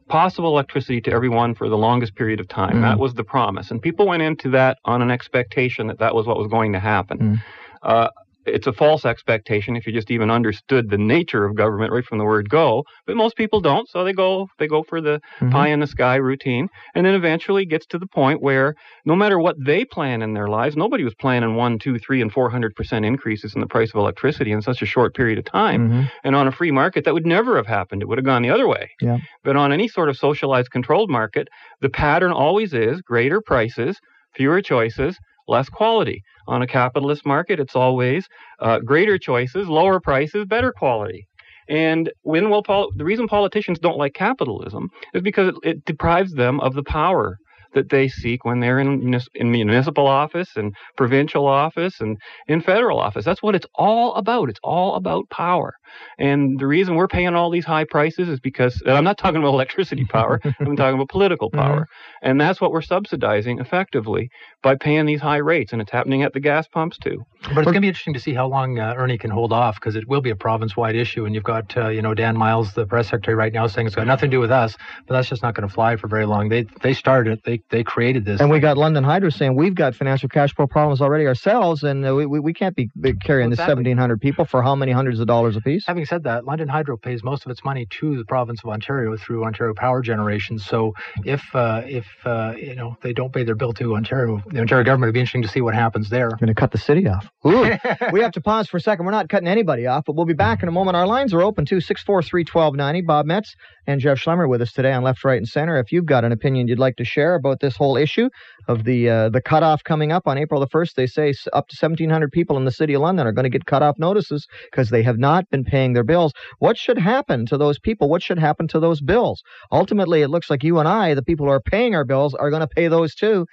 possible 0.08 0.50
electricity 0.50 1.02
to 1.02 1.12
everyone 1.12 1.56
for 1.56 1.70
the 1.70 1.78
longest 1.78 2.16
period 2.16 2.40
of 2.40 2.48
time. 2.48 2.78
Mm. 2.78 2.82
That 2.82 3.00
was 3.00 3.14
the 3.14 3.24
promise. 3.24 3.72
And 3.72 3.82
people 3.82 4.08
went 4.08 4.22
into 4.22 4.50
that 4.52 4.78
on 4.86 5.02
an 5.02 5.12
expectation 5.12 5.88
that 5.88 6.00
that 6.00 6.14
was 6.14 6.28
what 6.28 6.38
was 6.38 6.48
going 6.48 6.74
to 6.74 6.80
happen. 6.80 7.18
Mm. 7.18 7.44
Uh, 7.82 8.10
it's 8.46 8.68
a 8.68 8.74
false 8.74 9.06
expectation 9.06 9.76
if 9.76 9.86
you 9.86 9.94
just 9.94 10.12
even 10.12 10.30
understood 10.30 10.90
the 10.90 10.98
nature 10.98 11.46
of 11.46 11.56
government 11.56 11.92
right 11.92 12.06
from 12.06 12.18
the 12.18 12.26
word 12.26 12.50
go. 12.50 12.84
But 13.06 13.16
most 13.16 13.36
people 13.36 13.62
don't, 13.62 13.88
so 13.90 14.04
they 14.04 14.14
go 14.14 14.48
they 14.60 14.68
go 14.68 14.84
for 14.84 15.02
the 15.02 15.20
mm-hmm. 15.40 15.52
pie 15.52 15.70
in 15.70 15.80
the 15.80 15.88
sky 15.88 16.16
routine, 16.16 16.68
and 16.94 17.06
then 17.06 17.16
eventually 17.16 17.66
gets 17.66 17.86
to 17.88 18.00
the 18.00 18.08
point 18.08 18.42
where 18.42 18.76
no 19.06 19.16
matter 19.16 19.40
what 19.40 19.56
they 19.64 19.86
plan 19.86 20.22
in 20.22 20.34
their 20.34 20.48
lives, 20.48 20.76
nobody 20.76 21.04
was 21.04 21.16
planning 21.16 21.56
one, 21.56 21.80
two, 21.80 22.00
three, 22.00 22.22
and 22.22 22.32
four 22.32 22.50
hundred 22.50 22.76
percent 22.76 23.06
increases 23.06 23.56
in 23.56 23.62
the 23.62 23.68
price 23.68 23.90
of 23.90 23.96
electricity 23.96 24.52
in 24.52 24.62
such 24.62 24.82
a 24.82 24.86
short 24.86 25.16
period 25.16 25.38
of 25.38 25.46
time. 25.46 25.90
Mm-hmm. 25.90 26.04
And 26.24 26.36
on 26.36 26.48
a 26.48 26.52
free 26.52 26.72
market, 26.72 27.06
that 27.06 27.14
would 27.14 27.26
never 27.26 27.56
have 27.58 27.68
happened. 27.68 28.02
It 28.02 28.08
would 28.08 28.18
have 28.18 28.26
gone 28.26 28.42
the 28.42 28.50
other 28.50 28.68
way. 28.68 28.92
Yeah. 29.02 29.18
But 29.44 29.56
on 29.56 29.72
any 29.72 29.88
sort 29.88 30.10
of 30.10 30.18
socialized, 30.18 30.72
controlled 30.72 31.10
market, 31.10 31.48
the 31.82 31.90
pattern 31.90 32.32
always 32.32 32.74
is 32.74 33.02
greater 33.02 33.42
prices, 33.42 34.00
fewer 34.34 34.62
choices, 34.62 35.18
less 35.48 35.70
quality. 35.70 36.24
On 36.48 36.62
a 36.62 36.68
capitalist 36.68 37.26
market, 37.26 37.60
it's 37.60 37.76
always 37.76 38.28
uh, 38.60 38.80
greater 38.80 39.18
choices, 39.18 39.68
lower 39.68 40.00
prices, 40.00 40.46
better 40.46 40.72
quality. 40.72 41.28
And 41.68 42.12
when 42.22 42.50
will 42.50 42.64
pol- 42.64 42.92
the 42.96 43.06
reason 43.06 43.28
politicians 43.28 43.80
don't 43.80 43.98
like 43.98 44.14
capitalism 44.14 44.90
is 45.14 45.22
because 45.22 45.50
it, 45.50 45.56
it 45.64 45.86
deprives 45.86 46.34
them 46.34 46.60
of 46.60 46.76
the 46.76 46.84
power 46.84 47.38
that 47.76 47.90
they 47.90 48.08
seek 48.08 48.44
when 48.44 48.60
they're 48.60 48.80
in, 48.80 49.20
in 49.36 49.52
municipal 49.52 50.08
office 50.08 50.50
and 50.56 50.76
provincial 50.98 51.46
office 51.46 52.02
and 52.02 52.18
in 52.48 52.62
federal 52.62 53.00
office. 53.00 53.24
That's 53.24 53.44
what 53.44 53.56
it's 53.56 53.68
all 53.76 54.16
about. 54.16 54.50
It's 54.50 54.60
all 54.64 54.96
about 54.96 55.30
power. 55.30 55.76
And 56.18 56.60
the 56.60 56.68
reason 56.68 56.96
we're 56.96 57.08
paying 57.08 57.36
all 57.36 57.50
these 57.50 57.66
high 57.66 57.86
prices 57.86 58.28
is 58.30 58.40
because 58.40 58.82
I'm 58.86 59.04
not 59.04 59.18
talking 59.18 59.38
about 59.38 59.50
electricity 59.50 60.06
power, 60.06 60.40
I'm 60.60 60.76
talking 60.76 60.96
about 60.96 61.10
political 61.10 61.50
mm-hmm. 61.50 61.60
power. 61.60 61.82
Mm-hmm. 61.82 62.30
And 62.30 62.42
that's 62.42 62.60
what 62.60 62.72
we're 62.72 62.82
subsidizing 62.82 63.60
effectively 63.60 64.30
by 64.64 64.76
paying 64.76 65.06
these 65.06 65.22
high 65.22 65.38
rates. 65.38 65.74
And 65.74 65.82
it's 65.82 65.92
happening 65.92 66.24
at 66.24 66.34
the 66.34 66.40
gas 66.40 66.68
pumps 66.68 66.98
too. 66.98 67.24
But 67.44 67.60
it's 67.60 67.66
going 67.66 67.76
to 67.76 67.82
be 67.82 67.88
interesting 67.88 68.14
to 68.16 68.20
see 68.20 68.34
how 68.34 68.48
long 68.48 68.80
uh, 68.80 68.94
Ernie 68.98 69.18
can 69.18 69.30
hold 69.30 69.54
off 69.54 69.76
because 69.76 69.96
it 69.96 70.08
will 70.08 70.22
be 70.22 70.32
a 70.32 70.36
province 70.36 70.76
wide 70.76 70.96
issue. 70.96 71.26
And 71.26 71.36
you've 71.36 71.44
got, 71.44 71.76
uh, 71.78 71.90
you 71.90 72.02
know, 72.02 72.14
Dan 72.14 72.36
Miles, 72.36 72.74
the 72.74 72.86
press 72.86 73.08
secretary 73.08 73.36
right 73.36 73.54
now, 73.54 73.68
saying 73.68 73.88
it's 73.88 73.96
got 73.96 74.08
nothing 74.08 74.32
to 74.32 74.36
do 74.36 74.40
with 74.40 74.52
us. 74.52 74.76
But 75.08 75.16
that's 75.16 75.30
just 75.30 75.44
not 75.44 75.54
going 75.54 75.68
to 75.68 75.74
fly 75.74 75.96
for 75.98 76.08
very 76.08 76.26
long. 76.26 76.50
They, 76.50 76.66
they 76.82 76.94
started 76.94 77.34
it. 77.34 77.44
They 77.46 77.60
they 77.70 77.84
created 77.84 78.26
this. 78.26 78.42
And 78.42 78.50
we 78.50 78.60
got 78.60 78.78
London 78.78 79.04
Hydro 79.04 79.30
saying 79.30 79.56
we've 79.56 79.76
got 79.76 79.96
financial 79.96 80.30
cash 80.30 80.54
flow 80.54 80.68
problems 80.68 81.02
already 81.02 81.26
ourselves, 81.26 81.84
and 81.84 82.06
uh, 82.06 82.14
we, 82.14 82.26
we, 82.26 82.40
we 82.40 82.54
can't 82.54 82.76
be 82.76 82.90
carrying 83.24 83.50
Well, 83.50 83.58
this 83.58 83.68
1,700 83.68 84.22
people 84.22 84.46
for 84.46 84.62
how 84.62 84.76
many 84.76 84.92
hundreds 84.92 85.20
of 85.20 85.28
dollars 85.28 85.56
apiece? 85.56 85.86
Having 85.88 86.06
said 86.06 86.24
that, 86.24 86.46
London 86.46 86.68
Hydro 86.68 86.98
pays 86.98 87.24
most 87.24 87.46
of 87.46 87.52
its 87.52 87.64
money 87.64 87.88
to 88.00 88.18
the 88.18 88.26
province 88.26 88.62
of 88.64 88.70
Ontario 88.70 89.18
through 89.18 89.44
Ontario 89.44 89.74
Power 89.74 90.02
Generation. 90.02 90.60
So 90.60 90.94
if 91.24 91.44
uh, 91.56 91.82
if 91.86 92.06
uh, 92.26 92.54
you 92.58 92.76
know 92.76 92.98
they 93.02 93.14
don't 93.14 93.34
pay 93.34 93.44
their 93.44 93.56
bill 93.56 93.74
to 93.74 93.96
Ontario, 93.96 94.42
the 94.48 94.60
Ontario 94.60 94.84
government, 94.84 95.08
it'd 95.08 95.14
be 95.16 95.20
interesting 95.22 95.42
to 95.42 95.48
see 95.48 95.62
what 95.62 95.74
happens 95.74 96.10
there. 96.10 96.30
I'm 96.32 96.38
going 96.38 96.48
to 96.48 96.54
cut 96.54 96.72
the 96.72 96.78
city 96.78 97.08
off. 97.08 97.30
Ooh. 97.48 97.72
we 98.12 98.22
have 98.22 98.34
to 98.34 98.42
pause 98.42 98.68
for 98.68 98.78
a 98.78 98.82
second. 98.82 99.06
We're 99.06 99.12
not 99.12 99.30
cutting 99.30 99.48
anybody 99.48 99.88
off, 99.88 100.06
but 100.06 100.16
we'll 100.16 100.26
be 100.26 100.34
back 100.34 100.62
in 100.62 100.70
a 100.70 100.72
moment. 100.72 100.98
Our 100.98 101.08
lines 101.08 101.34
are 101.34 101.42
open 101.42 101.66
too 101.66 101.82
643 101.82 102.42
1290. 102.42 103.02
Bob 103.02 103.26
Metz 103.26 103.56
and 103.88 104.02
Jeff 104.02 104.20
Schlemmer 104.20 104.50
with 104.50 104.62
us 104.62 104.72
today 104.72 104.92
on 104.92 105.04
Left, 105.04 105.24
Right, 105.24 105.38
and 105.38 105.48
Center. 105.48 105.78
If 105.78 105.92
you've 105.92 106.06
got 106.06 106.26
an 106.26 106.32
opinion 106.32 106.68
you'd 106.68 106.80
like 106.80 106.96
to 106.98 107.06
share 107.06 107.36
about 107.36 107.60
this 107.60 107.76
whole 107.76 107.98
issue 107.98 108.30
of 108.68 108.84
the 108.84 109.10
uh, 109.10 109.30
the 109.30 109.42
cutoff 109.42 109.84
coming 109.84 110.12
up 110.12 110.28
on 110.28 110.38
April 110.38 110.60
the 110.60 110.68
1st, 110.68 110.94
they 110.96 111.08
say 111.08 111.34
up 111.54 111.68
to 111.68 111.78
1,700 111.80 112.32
people 112.32 112.58
in 112.58 112.66
the 112.66 112.72
city 112.72 112.94
of 112.94 113.02
London 113.02 113.28
are 113.28 113.32
going 113.32 113.44
to 113.44 113.50
get 113.50 113.66
cutoff 113.66 113.98
notices 113.98 114.48
because 114.72 114.90
they 114.90 115.04
have 115.04 115.18
not 115.18 115.50
been 115.50 115.64
paying 115.64 115.94
their 115.94 116.04
bills. 116.04 116.34
What 116.60 116.78
should 116.78 116.98
happen 116.98 117.46
to 117.48 117.58
those 117.58 117.80
people? 117.80 118.10
What 118.10 118.24
should 118.24 118.40
happen 118.40 118.68
to 118.70 118.80
those 118.80 119.02
bills? 119.02 119.44
Ultimately, 119.72 120.22
it 120.22 120.30
looks 120.30 120.50
like 120.50 120.64
you 120.64 120.80
and 120.80 120.88
I, 120.88 121.14
the 121.14 121.24
people 121.24 121.46
who 121.46 121.52
are 121.52 121.62
paying 121.62 121.96
our 121.96 122.06
bills, 122.06 122.34
are 122.34 122.50
going 122.50 122.62
to 122.62 122.68
pay 122.68 122.88
those 122.88 123.16
too. 123.16 123.46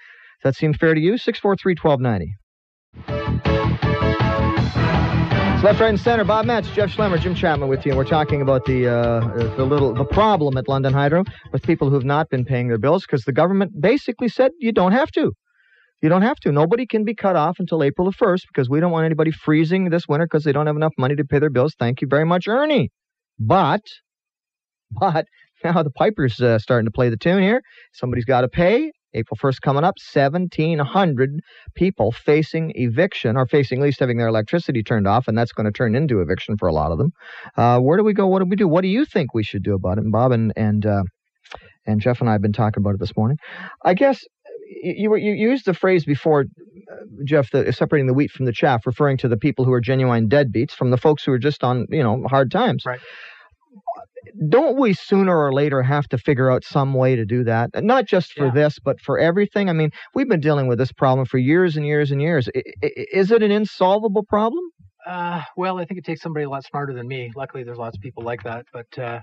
Does 0.42 0.54
that 0.54 0.56
seem 0.56 0.74
fair 0.74 0.94
to 0.94 1.00
you? 1.00 1.18
643 1.18 1.76
1290. 1.80 3.61
Left, 5.62 5.78
right, 5.78 5.90
and 5.90 6.00
center. 6.00 6.24
Bob 6.24 6.44
Metz, 6.46 6.68
Jeff 6.70 6.90
Schlemmer, 6.90 7.20
Jim 7.20 7.36
Chapman 7.36 7.68
with 7.68 7.86
you, 7.86 7.92
and 7.92 7.96
we're 7.96 8.04
talking 8.04 8.42
about 8.42 8.64
the 8.64 8.88
uh, 8.88 9.20
the 9.54 9.64
little 9.64 9.94
the 9.94 10.04
problem 10.04 10.56
at 10.56 10.66
London 10.66 10.92
Hydro 10.92 11.22
with 11.52 11.62
people 11.62 11.88
who 11.88 11.94
have 11.94 12.04
not 12.04 12.28
been 12.28 12.44
paying 12.44 12.66
their 12.66 12.78
bills 12.78 13.06
because 13.06 13.22
the 13.22 13.32
government 13.32 13.80
basically 13.80 14.28
said 14.28 14.50
you 14.58 14.72
don't 14.72 14.90
have 14.90 15.12
to. 15.12 15.30
You 16.00 16.08
don't 16.08 16.22
have 16.22 16.40
to. 16.40 16.50
Nobody 16.50 16.84
can 16.84 17.04
be 17.04 17.14
cut 17.14 17.36
off 17.36 17.60
until 17.60 17.84
April 17.84 18.06
the 18.06 18.12
first 18.12 18.48
because 18.52 18.68
we 18.68 18.80
don't 18.80 18.90
want 18.90 19.04
anybody 19.04 19.30
freezing 19.30 19.88
this 19.88 20.08
winter 20.08 20.26
because 20.26 20.42
they 20.42 20.50
don't 20.50 20.66
have 20.66 20.74
enough 20.74 20.94
money 20.98 21.14
to 21.14 21.24
pay 21.24 21.38
their 21.38 21.48
bills. 21.48 21.76
Thank 21.78 22.00
you 22.00 22.08
very 22.10 22.24
much, 22.24 22.48
Ernie. 22.48 22.90
But, 23.38 23.82
but 24.90 25.26
now 25.64 25.84
the 25.84 25.90
Piper's 25.90 26.40
uh, 26.40 26.58
starting 26.58 26.86
to 26.86 26.92
play 26.92 27.08
the 27.08 27.16
tune 27.16 27.40
here. 27.40 27.62
Somebody's 27.92 28.24
got 28.24 28.40
to 28.40 28.48
pay. 28.48 28.90
April 29.14 29.38
1st 29.42 29.60
coming 29.60 29.84
up, 29.84 29.94
1,700 30.12 31.40
people 31.74 32.12
facing 32.12 32.72
eviction 32.74 33.36
or 33.36 33.46
facing 33.46 33.80
at 33.80 33.84
least 33.84 34.00
having 34.00 34.18
their 34.18 34.28
electricity 34.28 34.82
turned 34.82 35.06
off, 35.06 35.28
and 35.28 35.36
that's 35.36 35.52
going 35.52 35.66
to 35.66 35.72
turn 35.72 35.94
into 35.94 36.20
eviction 36.20 36.56
for 36.56 36.68
a 36.68 36.72
lot 36.72 36.92
of 36.92 36.98
them. 36.98 37.12
Uh, 37.56 37.78
where 37.80 37.96
do 37.96 38.04
we 38.04 38.14
go? 38.14 38.26
What 38.26 38.40
do 38.40 38.46
we 38.46 38.56
do? 38.56 38.68
What 38.68 38.82
do 38.82 38.88
you 38.88 39.04
think 39.04 39.34
we 39.34 39.42
should 39.42 39.62
do 39.62 39.74
about 39.74 39.98
it? 39.98 40.04
And 40.04 40.12
Bob 40.12 40.32
and 40.32 40.52
and 40.56 40.84
uh, 40.86 41.04
and 41.86 42.00
Jeff 42.00 42.20
and 42.20 42.28
I 42.28 42.32
have 42.32 42.42
been 42.42 42.52
talking 42.52 42.80
about 42.80 42.94
it 42.94 43.00
this 43.00 43.16
morning. 43.16 43.38
I 43.84 43.94
guess 43.94 44.24
you 44.82 45.14
you, 45.16 45.32
used 45.32 45.66
the 45.66 45.74
phrase 45.74 46.04
before, 46.04 46.42
uh, 46.42 46.94
Jeff, 47.24 47.50
the, 47.50 47.72
separating 47.72 48.06
the 48.06 48.14
wheat 48.14 48.30
from 48.30 48.46
the 48.46 48.52
chaff, 48.52 48.86
referring 48.86 49.16
to 49.18 49.28
the 49.28 49.36
people 49.36 49.64
who 49.64 49.72
are 49.72 49.80
genuine 49.80 50.28
deadbeats 50.28 50.72
from 50.72 50.90
the 50.90 50.96
folks 50.96 51.24
who 51.24 51.32
are 51.32 51.38
just 51.38 51.62
on 51.64 51.86
you 51.90 52.02
know 52.02 52.24
hard 52.28 52.50
times. 52.50 52.84
Right. 52.86 53.00
Don't 54.48 54.78
we 54.78 54.92
sooner 54.94 55.36
or 55.36 55.52
later 55.52 55.82
have 55.82 56.08
to 56.08 56.18
figure 56.18 56.50
out 56.50 56.64
some 56.64 56.94
way 56.94 57.16
to 57.16 57.24
do 57.24 57.44
that? 57.44 57.70
Not 57.82 58.06
just 58.06 58.32
for 58.32 58.46
Yeah. 58.46 58.52
this, 58.52 58.78
but 58.78 59.00
for 59.00 59.18
everything. 59.18 59.68
I 59.68 59.72
mean, 59.72 59.90
we've 60.14 60.28
been 60.28 60.40
dealing 60.40 60.66
with 60.68 60.78
this 60.78 60.92
problem 60.92 61.26
for 61.26 61.38
years 61.38 61.76
and 61.76 61.86
years 61.86 62.10
and 62.10 62.20
years. 62.20 62.48
I- 62.54 62.62
I- 62.84 62.92
Is 63.12 63.30
it 63.30 63.42
an 63.42 63.50
insolvable 63.50 64.24
problem? 64.24 64.64
Uh, 65.06 65.42
well, 65.56 65.78
I 65.78 65.84
think 65.84 65.98
it 65.98 66.04
takes 66.04 66.22
somebody 66.22 66.44
a 66.44 66.50
lot 66.50 66.64
smarter 66.64 66.92
than 66.94 67.08
me. 67.08 67.30
Luckily, 67.34 67.64
there's 67.64 67.78
lots 67.78 67.96
of 67.96 68.02
people 68.02 68.22
like 68.22 68.42
that, 68.44 68.66
but 68.72 68.98
uh, 68.98 69.20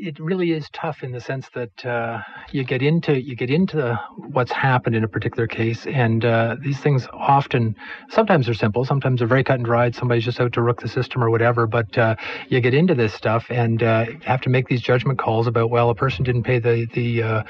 it 0.00 0.18
really 0.20 0.52
is 0.52 0.68
tough 0.72 1.02
in 1.02 1.10
the 1.10 1.20
sense 1.20 1.48
that 1.54 1.84
uh, 1.84 2.20
you 2.52 2.62
get 2.62 2.82
into 2.82 3.20
you 3.20 3.34
get 3.34 3.50
into 3.50 3.98
what's 4.16 4.52
happened 4.52 4.94
in 4.94 5.02
a 5.02 5.08
particular 5.08 5.48
case, 5.48 5.86
and 5.86 6.24
uh, 6.24 6.56
these 6.62 6.78
things 6.78 7.08
often 7.12 7.74
sometimes 8.08 8.46
they're 8.46 8.54
simple, 8.54 8.84
sometimes 8.84 9.18
they're 9.18 9.26
very 9.26 9.42
cut 9.42 9.56
and 9.56 9.64
dried. 9.64 9.94
Somebody's 9.96 10.24
just 10.24 10.40
out 10.40 10.52
to 10.52 10.62
rook 10.62 10.80
the 10.80 10.88
system 10.88 11.22
or 11.22 11.30
whatever, 11.30 11.66
but 11.66 11.98
uh, 11.98 12.14
you 12.48 12.60
get 12.60 12.74
into 12.74 12.94
this 12.94 13.12
stuff 13.12 13.46
and 13.50 13.82
uh, 13.82 14.06
have 14.24 14.40
to 14.42 14.50
make 14.50 14.68
these 14.68 14.80
judgment 14.80 15.18
calls 15.18 15.48
about 15.48 15.70
well, 15.70 15.90
a 15.90 15.94
person 15.96 16.24
didn't 16.24 16.44
pay 16.44 16.60
the 16.60 16.86
the 16.94 17.22
uh, 17.22 17.42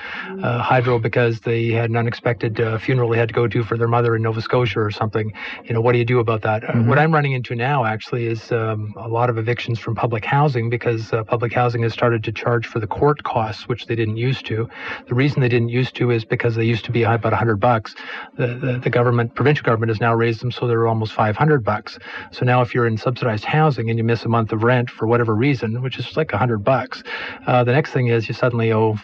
uh, 0.42 0.62
hydro 0.62 0.98
because 0.98 1.40
they 1.40 1.68
had 1.68 1.90
an 1.90 1.96
unexpected 1.96 2.60
uh, 2.60 2.78
funeral 2.78 3.10
they 3.10 3.18
had 3.18 3.28
to 3.28 3.34
go 3.34 3.46
to 3.46 3.62
for 3.62 3.76
their 3.76 3.88
mother 3.88 4.16
in 4.16 4.22
Nova 4.22 4.40
Scotia 4.40 4.80
or 4.80 4.90
something. 4.90 5.32
You 5.64 5.74
know, 5.74 5.82
what 5.82 5.92
do 5.92 5.98
you 5.98 6.04
do 6.06 6.18
about 6.18 6.42
that? 6.42 6.64
Uh, 6.64 6.72
Mhm. 6.72 6.86
what 6.86 6.98
I'm 6.98 7.12
running 7.12 7.32
into 7.32 7.54
now 7.54 7.84
actually 7.84 8.26
is 8.26 8.50
um, 8.52 8.94
a 8.96 9.08
lot 9.08 9.28
of 9.28 9.36
evictions 9.36 9.78
from 9.78 9.94
public 9.94 10.24
housing 10.24 10.70
because 10.70 11.12
uh, 11.12 11.24
public 11.48 11.62
housing 11.64 11.82
has 11.82 11.94
started 11.94 12.22
to 12.24 12.30
charge 12.32 12.66
for 12.66 12.78
the 12.78 12.86
court 12.86 13.22
costs, 13.22 13.66
which 13.68 13.86
they 13.86 13.94
didn't 13.94 14.18
used 14.18 14.44
to. 14.44 14.68
The 15.08 15.14
reason 15.14 15.40
they 15.40 15.48
didn't 15.48 15.70
used 15.70 15.96
to 15.96 16.10
is 16.10 16.22
because 16.22 16.54
they 16.54 16.64
used 16.64 16.84
to 16.84 16.92
be 16.92 17.04
about 17.04 17.32
100 17.32 17.56
bucks. 17.56 17.94
The, 18.36 18.48
the, 18.48 18.78
the 18.84 18.90
government, 18.90 19.34
provincial 19.34 19.64
government, 19.64 19.88
has 19.88 19.98
now 19.98 20.14
raised 20.14 20.42
them 20.42 20.50
so 20.50 20.66
they're 20.66 20.86
almost 20.86 21.14
500 21.14 21.64
bucks. 21.64 21.98
So 22.32 22.44
now, 22.44 22.60
if 22.60 22.74
you're 22.74 22.86
in 22.86 22.98
subsidized 22.98 23.44
housing 23.44 23.88
and 23.88 23.98
you 23.98 24.04
miss 24.04 24.24
a 24.26 24.28
month 24.28 24.52
of 24.52 24.62
rent 24.62 24.90
for 24.90 25.06
whatever 25.06 25.34
reason, 25.34 25.80
which 25.80 25.98
is 25.98 26.16
like 26.18 26.32
100 26.32 26.58
bucks, 26.58 27.02
uh, 27.46 27.64
the 27.64 27.72
next 27.72 27.92
thing 27.92 28.08
is 28.08 28.28
you 28.28 28.34
suddenly 28.34 28.70
owe 28.70 28.98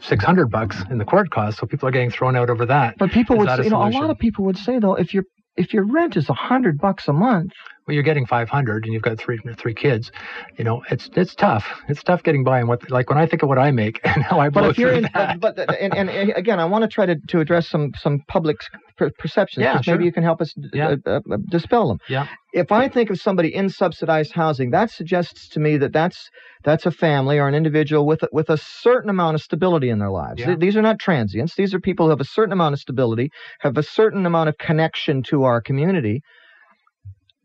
600 0.00 0.50
bucks 0.50 0.76
in 0.90 0.96
the 0.96 1.04
court 1.04 1.28
costs. 1.30 1.60
So 1.60 1.66
people 1.66 1.86
are 1.86 1.92
getting 1.92 2.10
thrown 2.10 2.34
out 2.34 2.48
over 2.48 2.64
that. 2.64 2.96
But 2.96 3.10
people 3.10 3.36
Is 3.36 3.40
would, 3.40 3.48
say, 3.48 3.60
a 3.60 3.64
you 3.64 3.70
know, 3.70 3.86
a 3.86 3.90
lot 3.90 4.08
of 4.08 4.18
people 4.18 4.46
would 4.46 4.56
say 4.56 4.78
though, 4.78 4.94
if 4.94 5.12
your 5.12 5.24
if 5.58 5.74
your 5.74 5.84
rent 5.84 6.16
is 6.16 6.28
hundred 6.28 6.78
bucks 6.78 7.08
a 7.08 7.12
month, 7.12 7.52
well, 7.88 7.94
you're 7.94 8.02
getting 8.04 8.26
500 8.26 8.84
and 8.84 8.92
you've 8.92 9.02
got 9.02 9.18
three 9.18 9.38
three 9.56 9.72
kids. 9.74 10.12
You 10.58 10.64
know, 10.64 10.82
it's 10.90 11.08
it's 11.16 11.34
tough. 11.34 11.66
It's 11.88 12.02
tough 12.02 12.22
getting 12.22 12.44
by. 12.44 12.58
And 12.58 12.68
what 12.68 12.88
like 12.90 13.08
when 13.08 13.18
I 13.18 13.26
think 13.26 13.42
of 13.42 13.48
what 13.48 13.58
I 13.58 13.70
make 13.70 13.98
and 14.04 14.22
how 14.22 14.38
I 14.38 14.50
blow 14.50 14.62
but 14.62 14.70
if 14.72 14.78
you're 14.78 14.92
in, 14.92 15.08
that. 15.14 15.40
but, 15.40 15.56
but 15.56 15.80
and, 15.80 15.94
and 15.96 16.10
and 16.10 16.32
again, 16.36 16.60
I 16.60 16.66
want 16.66 16.82
to 16.82 16.88
try 16.88 17.06
to, 17.06 17.16
to 17.16 17.40
address 17.40 17.66
some 17.68 17.92
some 17.98 18.20
public 18.28 18.58
per- 18.98 19.10
perceptions. 19.18 19.64
Yeah, 19.64 19.76
'cause 19.76 19.86
maybe 19.86 20.04
you 20.04 20.12
can 20.12 20.22
help 20.22 20.42
us 20.42 20.52
d- 20.52 20.68
Yeah. 20.74 20.96
uh, 21.06 21.20
uh, 21.32 21.38
dispel 21.48 21.88
them. 21.88 21.98
Yeah. 22.08 22.26
If 22.52 22.72
I 22.72 22.88
think 22.88 23.08
of 23.10 23.18
somebody 23.20 23.54
in 23.54 23.68
subsidized 23.70 24.32
housing, 24.32 24.70
that 24.70 24.90
suggests 24.90 25.48
to 25.50 25.60
me 25.60 25.78
that 25.78 25.92
that's 25.92 26.28
that's 26.64 26.84
a 26.86 26.90
family 26.90 27.38
or 27.38 27.48
an 27.48 27.54
individual 27.54 28.04
with 28.06 28.22
a, 28.22 28.28
with 28.32 28.50
a 28.50 28.58
certain 28.58 29.08
amount 29.08 29.34
of 29.36 29.40
stability 29.42 29.88
in 29.88 29.98
their 29.98 30.10
lives. 30.10 30.40
Yeah. 30.40 30.56
These 30.58 30.76
are 30.76 30.82
not 30.82 30.98
transients. 30.98 31.54
These 31.56 31.72
are 31.72 31.80
people 31.80 32.06
who 32.06 32.10
have 32.10 32.20
a 32.20 32.24
certain 32.24 32.52
amount 32.52 32.74
of 32.74 32.80
stability, 32.80 33.30
have 33.60 33.78
a 33.78 33.82
certain 33.82 34.26
amount 34.26 34.50
of 34.50 34.58
connection 34.58 35.22
to 35.24 35.44
our 35.44 35.60
community. 35.62 36.20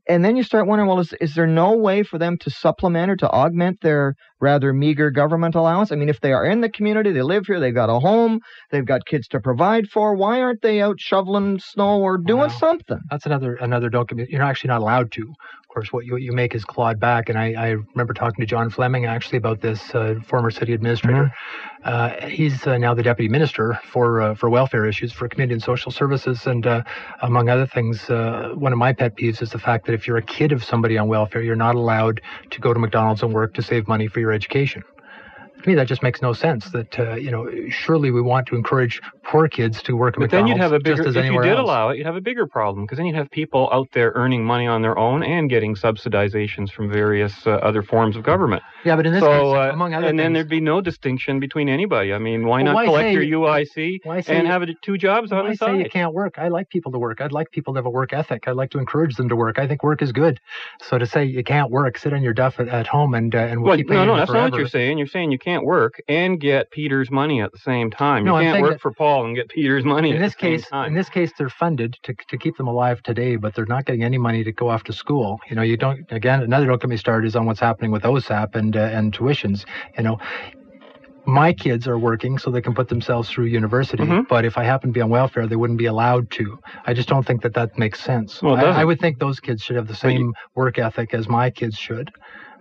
And 0.08 0.24
then 0.24 0.36
you 0.36 0.44
start 0.44 0.68
wondering, 0.68 0.90
well, 0.90 1.00
is, 1.00 1.14
is 1.22 1.36
there 1.36 1.48
no 1.48 1.78
way 1.78 2.04
for 2.04 2.18
them 2.18 2.38
to 2.40 2.50
supplement 2.50 3.12
or 3.12 3.16
to 3.18 3.30
augment 3.30 3.82
their 3.82 4.16
rather 4.44 4.74
meager 4.74 5.10
government 5.12 5.56
allowance? 5.56 5.92
I 5.92 5.96
mean, 5.96 6.10
if 6.10 6.20
they 6.22 6.34
are 6.34 6.46
in 6.46 6.62
the 6.62 6.70
community, 6.70 7.12
they 7.14 7.24
live 7.34 7.46
here, 7.48 7.60
they've 7.60 7.74
got 7.84 7.90
a 7.90 8.00
home, 8.00 8.42
they've 8.72 8.86
got 8.94 9.06
kids 9.06 9.28
to 9.30 9.40
provide 9.40 9.88
for, 9.94 10.16
why 10.16 10.42
aren't 10.42 10.62
they 10.62 10.82
out 10.82 11.00
shoveling 11.00 11.60
snow 11.60 12.00
or 12.02 12.18
doing 12.18 12.52
Wow. 12.52 12.60
something? 12.66 13.00
That's 13.10 13.26
another 13.26 13.56
another 13.56 13.90
don't. 13.90 14.10
You're 14.34 14.44
actually 14.44 14.70
not 14.76 14.82
allowed 14.82 15.12
to. 15.14 15.24
Of 15.64 15.68
course, 15.76 15.92
what 15.94 16.06
you, 16.06 16.14
what 16.14 16.22
you 16.22 16.34
make 16.34 16.54
is 16.54 16.64
clawed 16.66 17.00
back. 17.00 17.30
And 17.30 17.38
I, 17.40 17.48
I 17.66 17.70
remember 17.94 18.14
talking 18.14 18.42
to 18.44 18.46
John 18.46 18.70
Fleming 18.70 19.06
actually 19.08 19.40
about 19.40 19.60
this, 19.62 19.82
uh, 19.96 20.16
former 20.28 20.52
city 20.52 20.74
administrator. 20.74 21.32
Uh, 21.84 22.10
he's 22.28 22.68
uh, 22.68 22.78
now 22.78 22.94
the 22.94 23.04
deputy 23.04 23.28
minister 23.30 23.80
for 23.92 24.22
uh, 24.22 24.36
for 24.36 24.50
welfare 24.52 24.86
issues 24.86 25.12
for 25.12 25.28
community 25.28 25.54
and 25.56 25.64
social 25.64 25.92
services. 25.92 26.46
And 26.46 26.68
uh, 26.68 26.84
among 27.22 27.50
other 27.50 27.66
things, 27.66 28.10
uh, 28.10 28.52
one 28.54 28.72
of 28.72 28.80
my 28.80 28.94
pet 28.94 29.18
peeves 29.18 29.42
is 29.42 29.50
the 29.52 29.60
fact 29.60 29.86
that 29.88 29.94
if 29.94 30.06
you're 30.08 30.18
a 30.18 30.22
kid 30.38 30.52
of 30.52 30.64
somebody 30.64 30.98
on 30.98 31.08
welfare, 31.08 31.42
you're 31.42 31.56
not 31.56 31.76
allowed 31.76 32.22
to 32.52 32.60
go 32.62 32.74
to 32.74 32.80
McDonald's 32.80 33.24
and 33.24 33.34
work 33.34 33.54
to 33.56 33.64
save 33.64 33.88
money 33.88 34.08
for 34.08 34.20
your 34.20 34.33
education. 34.34 34.84
To 35.64 35.70
me, 35.70 35.76
that 35.76 35.88
just 35.88 36.04
makes 36.04 36.22
no 36.22 36.34
sense. 36.34 36.70
That 36.72 37.00
uh, 37.00 37.16
you 37.16 37.32
know, 37.32 37.50
surely 37.70 38.12
we 38.12 38.22
want 38.22 38.48
to 38.48 38.56
encourage 38.56 39.02
poor 39.24 39.48
kids 39.48 39.82
to 39.84 39.96
work 39.96 40.16
at 40.16 40.20
But 40.20 40.30
then 40.30 40.46
you'd 40.46 40.58
have 40.58 40.74
a 40.74 40.80
bigger, 40.80 41.08
if 41.08 41.16
you 41.16 41.42
did 41.42 41.52
else. 41.52 41.60
allow 41.60 41.90
it, 41.90 41.98
you'd 41.98 42.06
have 42.06 42.18
a 42.18 42.22
bigger 42.22 42.46
problem 42.46 42.86
because 42.86 42.98
then 42.98 43.06
you'd 43.06 43.16
have 43.16 43.32
people 43.32 43.70
out 43.72 43.88
there 43.94 44.12
earning 44.16 44.44
money 44.44 44.68
on 44.68 44.82
their 44.82 44.98
own 45.00 45.24
and 45.24 45.50
getting 45.50 45.76
subsidizations 45.76 46.70
from 46.70 46.92
various 46.92 47.48
uh, 47.48 47.52
other 47.52 47.82
forms 47.82 48.18
of 48.18 48.24
government. 48.24 48.62
Yeah, 48.84 48.98
but 48.98 49.06
in 49.06 49.14
this 49.14 49.22
so, 49.22 49.30
case, 49.30 49.40
uh, 49.70 49.74
among 49.74 49.94
other 49.94 50.08
and 50.08 50.20
then 50.20 50.34
there'd 50.34 50.50
be 50.50 50.60
no 50.60 50.82
distinction 50.82 51.40
between 51.40 51.70
anybody. 51.70 52.14
I 52.14 52.18
mean, 52.18 52.46
why 52.46 52.58
Well, 52.58 52.66
not 52.66 52.76
why 52.76 52.86
collect 52.86 53.06
say- 53.08 53.14
your 53.14 53.40
UIC 53.42 54.00
and 54.06 54.44
you- 54.44 54.52
have 54.52 54.64
it 54.64 54.70
two 54.82 54.98
jobs 54.98 55.32
on 55.32 55.38
Well, 55.38 55.48
I 55.48 55.52
the 55.52 55.56
say 55.56 55.78
you 55.78 55.90
can't 55.90 56.14
work. 56.14 56.36
I 56.38 56.50
like 56.50 56.68
people 56.70 56.92
to 56.92 57.00
work. 57.00 57.22
I'd 57.22 57.32
like 57.32 57.52
people 57.52 57.74
to 57.74 57.78
have 57.78 57.86
a 57.86 57.90
work 57.90 58.12
ethic. 58.12 58.48
I'd 58.50 58.58
like 58.58 58.72
to 58.72 58.80
encourage 58.80 59.16
them 59.16 59.30
to 59.30 59.36
work. 59.38 59.60
I 59.60 59.68
think 59.68 59.82
work 59.82 60.02
is 60.02 60.12
good. 60.12 60.42
So 60.82 60.98
to 60.98 61.06
say 61.06 61.24
you 61.24 61.44
can't 61.44 61.72
work, 61.72 61.98
sit 61.98 62.12
on 62.12 62.22
your 62.22 62.34
duff 62.34 62.60
at, 62.60 62.68
at 62.68 62.88
home 62.88 63.14
and 63.14 63.34
uh, 63.34 63.38
and 63.38 63.62
we'll 63.62 63.70
Well, 63.70 63.78
keep 63.78 63.90
no, 63.90 64.04
no, 64.04 64.18
that's 64.18 64.32
not 64.32 64.52
what 64.52 64.60
you're 64.60 64.68
saying. 64.68 64.98
You're 64.98 65.08
saying 65.08 65.32
you 65.32 65.40
can't 65.40 65.53
work 65.62 66.02
and 66.08 66.40
get 66.40 66.72
Peter's 66.72 67.12
money 67.12 67.42
at 67.42 67.52
the 67.52 67.60
same 67.60 67.92
time. 67.92 68.24
No, 68.24 68.40
you 68.40 68.52
can't 68.52 68.62
work 68.64 68.82
for 68.82 68.92
Paul 68.92 69.26
and 69.26 69.36
get 69.36 69.50
Peter's 69.50 69.86
money 69.86 70.10
In 70.10 70.20
this 70.22 70.34
same 70.40 70.58
case, 70.58 70.66
in 70.88 70.94
this 70.96 71.10
case, 71.10 71.32
they're 71.38 71.50
funded 71.50 71.98
to 72.04 72.16
to 72.30 72.38
keep 72.38 72.58
them 72.58 72.68
alive 72.68 73.04
today, 73.04 73.36
but 73.36 73.54
they're 73.54 73.66
not 73.68 73.86
getting 73.86 74.04
any 74.04 74.18
money 74.18 74.44
to 74.44 74.52
go 74.52 74.70
off 74.70 74.84
to 74.86 74.94
school. 74.94 75.40
You 75.50 75.56
know, 75.56 75.62
you 75.62 75.78
don't. 75.78 76.12
Again, 76.12 76.42
another 76.42 76.66
don't 76.66 76.82
get 76.82 76.90
me 76.90 76.98
started 76.98 77.28
is 77.28 77.36
on 77.36 77.46
what's 77.46 77.60
happening 77.60 77.92
with 77.92 78.04
OSAP 78.04 78.56
and 78.56 78.76
uh, 78.76 78.80
and 78.80 79.14
tuitions. 79.14 79.66
You 79.98 80.04
know. 80.04 80.18
My 81.26 81.54
kids 81.54 81.88
are 81.88 81.98
working 81.98 82.38
so 82.38 82.52
they 82.52 82.62
can 82.62 82.74
put 82.76 82.90
themselves 82.90 83.30
through 83.30 83.46
university, 83.46 84.04
Mhm. 84.04 84.28
but 84.28 84.44
if 84.44 84.58
I 84.58 84.66
happen 84.66 84.90
to 84.90 84.94
be 84.94 85.00
on 85.00 85.10
welfare, 85.10 85.48
they 85.48 85.56
wouldn't 85.56 85.80
be 85.80 85.86
allowed 85.86 86.30
to. 86.32 86.60
I 86.86 86.94
just 86.94 87.08
don't 87.08 87.26
think 87.26 87.44
that 87.44 87.54
that 87.54 87.78
makes 87.80 88.02
sense. 88.02 88.42
Well, 88.42 88.58
I, 88.58 88.82
I 88.82 88.84
would 88.84 89.00
think 89.00 89.20
those 89.20 89.40
kids 89.40 89.64
should 89.64 89.78
have 89.78 89.88
the 89.88 89.94
But 90.02 90.12
you- 90.12 90.18
same 90.20 90.34
work 90.54 90.78
ethic 90.80 91.14
as 91.14 91.30
my 91.30 91.50
kids 91.50 91.78
should. 91.78 92.12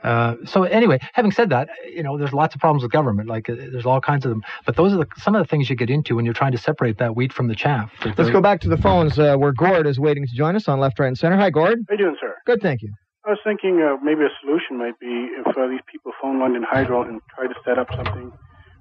Uh, 0.02 0.36
so 0.44 0.64
anyway, 0.64 0.98
having 1.12 1.30
said 1.30 1.50
that, 1.50 1.68
you 1.86 2.02
know, 2.02 2.18
there's 2.18 2.32
lots 2.32 2.54
of 2.54 2.60
problems 2.60 2.82
with 2.82 2.92
government. 2.92 3.28
Like 3.28 3.48
uh, 3.48 3.54
there's 3.56 3.86
all 3.86 4.00
kinds 4.00 4.24
of 4.24 4.30
them. 4.30 4.42
But 4.66 4.76
those 4.76 4.92
are 4.92 4.98
the, 4.98 5.06
some 5.16 5.34
of 5.34 5.42
the 5.42 5.48
things 5.48 5.70
you 5.70 5.76
get 5.76 5.90
into 5.90 6.16
when 6.16 6.24
you're 6.24 6.34
trying 6.34 6.52
to 6.52 6.58
separate 6.58 6.98
that 6.98 7.14
wheat 7.16 7.32
from 7.32 7.48
the 7.48 7.54
chaff. 7.54 7.90
Let's 8.04 8.30
go 8.30 8.40
back 8.40 8.60
to 8.62 8.68
the 8.68 8.76
phones 8.76 9.18
uh, 9.18 9.36
where 9.36 9.52
Gord 9.52 9.86
is 9.86 9.98
waiting 9.98 10.26
to 10.26 10.34
join 10.34 10.56
us 10.56 10.68
on 10.68 10.80
left, 10.80 10.98
right, 10.98 11.06
and 11.06 11.18
center. 11.18 11.36
Hi, 11.36 11.50
Gord. 11.50 11.78
How 11.88 11.94
you 11.94 11.98
doing, 11.98 12.16
sir? 12.20 12.34
Good, 12.46 12.60
thank 12.62 12.82
you. 12.82 12.92
I 13.24 13.30
was 13.30 13.38
thinking 13.44 13.80
uh, 13.80 14.02
maybe 14.02 14.22
a 14.22 14.30
solution 14.40 14.78
might 14.78 14.98
be 14.98 15.28
if 15.38 15.56
uh, 15.56 15.68
these 15.68 15.80
people 15.90 16.12
phone 16.20 16.40
London 16.40 16.64
Hydro 16.68 17.02
and 17.02 17.20
try 17.34 17.46
to 17.46 17.54
set 17.64 17.78
up 17.78 17.88
something 17.94 18.32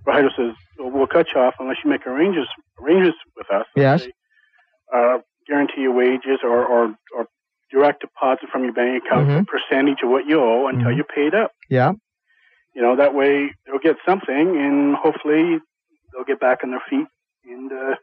where 0.03 0.15
Hydro 0.15 0.31
says, 0.35 0.55
well, 0.79 0.89
we'll 0.89 1.07
cut 1.07 1.27
you 1.35 1.41
off 1.41 1.53
unless 1.59 1.77
you 1.83 1.91
make 1.91 2.07
arrangements, 2.07 2.49
arrangements 2.81 3.19
with 3.37 3.45
us. 3.53 3.67
Yes. 3.75 4.03
Say, 4.03 4.11
uh, 4.95 5.17
guarantee 5.47 5.81
your 5.81 5.93
wages 5.93 6.39
or, 6.43 6.65
or, 6.65 6.95
or 7.15 7.27
direct 7.71 8.01
deposit 8.01 8.49
from 8.51 8.63
your 8.63 8.73
bank 8.73 9.03
account 9.05 9.27
Mhm. 9.29 9.41
a 9.41 9.45
percentage 9.45 10.03
of 10.03 10.09
what 10.09 10.25
you 10.25 10.39
owe 10.41 10.67
until 10.67 10.89
Mhm. 10.91 10.95
you're 10.97 11.05
paid 11.05 11.33
up. 11.33 11.51
Yeah. 11.69 11.93
You 12.75 12.81
know, 12.81 12.95
that 12.95 13.13
way 13.13 13.53
they'll 13.65 13.79
get 13.79 13.97
something 14.05 14.57
and 14.57 14.95
hopefully 14.95 15.59
they'll 16.13 16.23
get 16.25 16.39
back 16.39 16.63
on 16.63 16.71
their 16.71 16.83
feet 16.89 17.07
and 17.45 17.71
uh, 17.71 17.95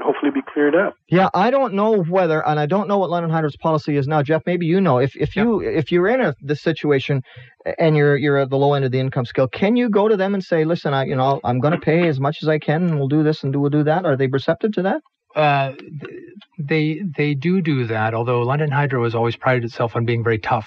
hopefully 0.00 0.30
be 0.30 0.42
cleared 0.42 0.74
up. 0.76 0.94
Yeah, 1.08 1.28
I 1.34 1.50
don't 1.50 1.74
know 1.74 2.02
whether, 2.04 2.44
and 2.46 2.58
I 2.60 2.66
don't 2.66 2.86
know 2.88 2.98
what 2.98 3.10
London 3.10 3.30
Hydro's 3.30 3.56
policy 3.56 3.96
is 3.96 4.06
now. 4.06 4.22
Jeff, 4.22 4.42
maybe 4.46 4.66
you 4.66 4.80
know. 4.80 4.98
If 4.98 5.16
if 5.16 5.34
you 5.36 5.60
if 5.60 5.90
you're 5.90 6.08
in 6.08 6.20
a 6.20 6.34
this 6.40 6.60
situation 6.62 7.22
and 7.78 7.96
you're 7.96 8.16
you're 8.16 8.38
at 8.38 8.50
the 8.50 8.56
low 8.56 8.74
end 8.74 8.84
of 8.84 8.92
the 8.92 9.00
income 9.00 9.24
scale, 9.24 9.48
can 9.48 9.76
you 9.76 9.88
go 9.90 10.06
to 10.08 10.16
them 10.16 10.34
and 10.34 10.42
say, 10.42 10.64
listen, 10.64 10.94
I 10.94 11.04
you 11.04 11.16
know 11.16 11.40
I'm 11.44 11.58
going 11.58 11.72
to 11.74 11.80
pay 11.80 12.06
as 12.08 12.20
much 12.20 12.38
as 12.42 12.48
I 12.48 12.58
can, 12.58 12.82
and 12.84 12.98
we'll 12.98 13.08
do 13.08 13.22
this 13.24 13.42
and 13.42 13.52
do 13.52 13.60
we'll 13.60 13.70
do 13.70 13.82
that? 13.84 14.04
Are 14.06 14.16
they 14.16 14.28
receptive 14.28 14.72
to 14.72 14.82
that? 14.82 15.02
Uh, 15.34 15.72
they 16.58 17.00
they 17.16 17.34
do 17.34 17.60
do 17.60 17.86
that. 17.86 18.14
Although 18.14 18.42
London 18.42 18.70
Hydro 18.70 19.04
has 19.04 19.14
always 19.14 19.36
prided 19.36 19.64
itself 19.64 19.94
on 19.94 20.04
being 20.04 20.24
very 20.24 20.38
tough, 20.38 20.66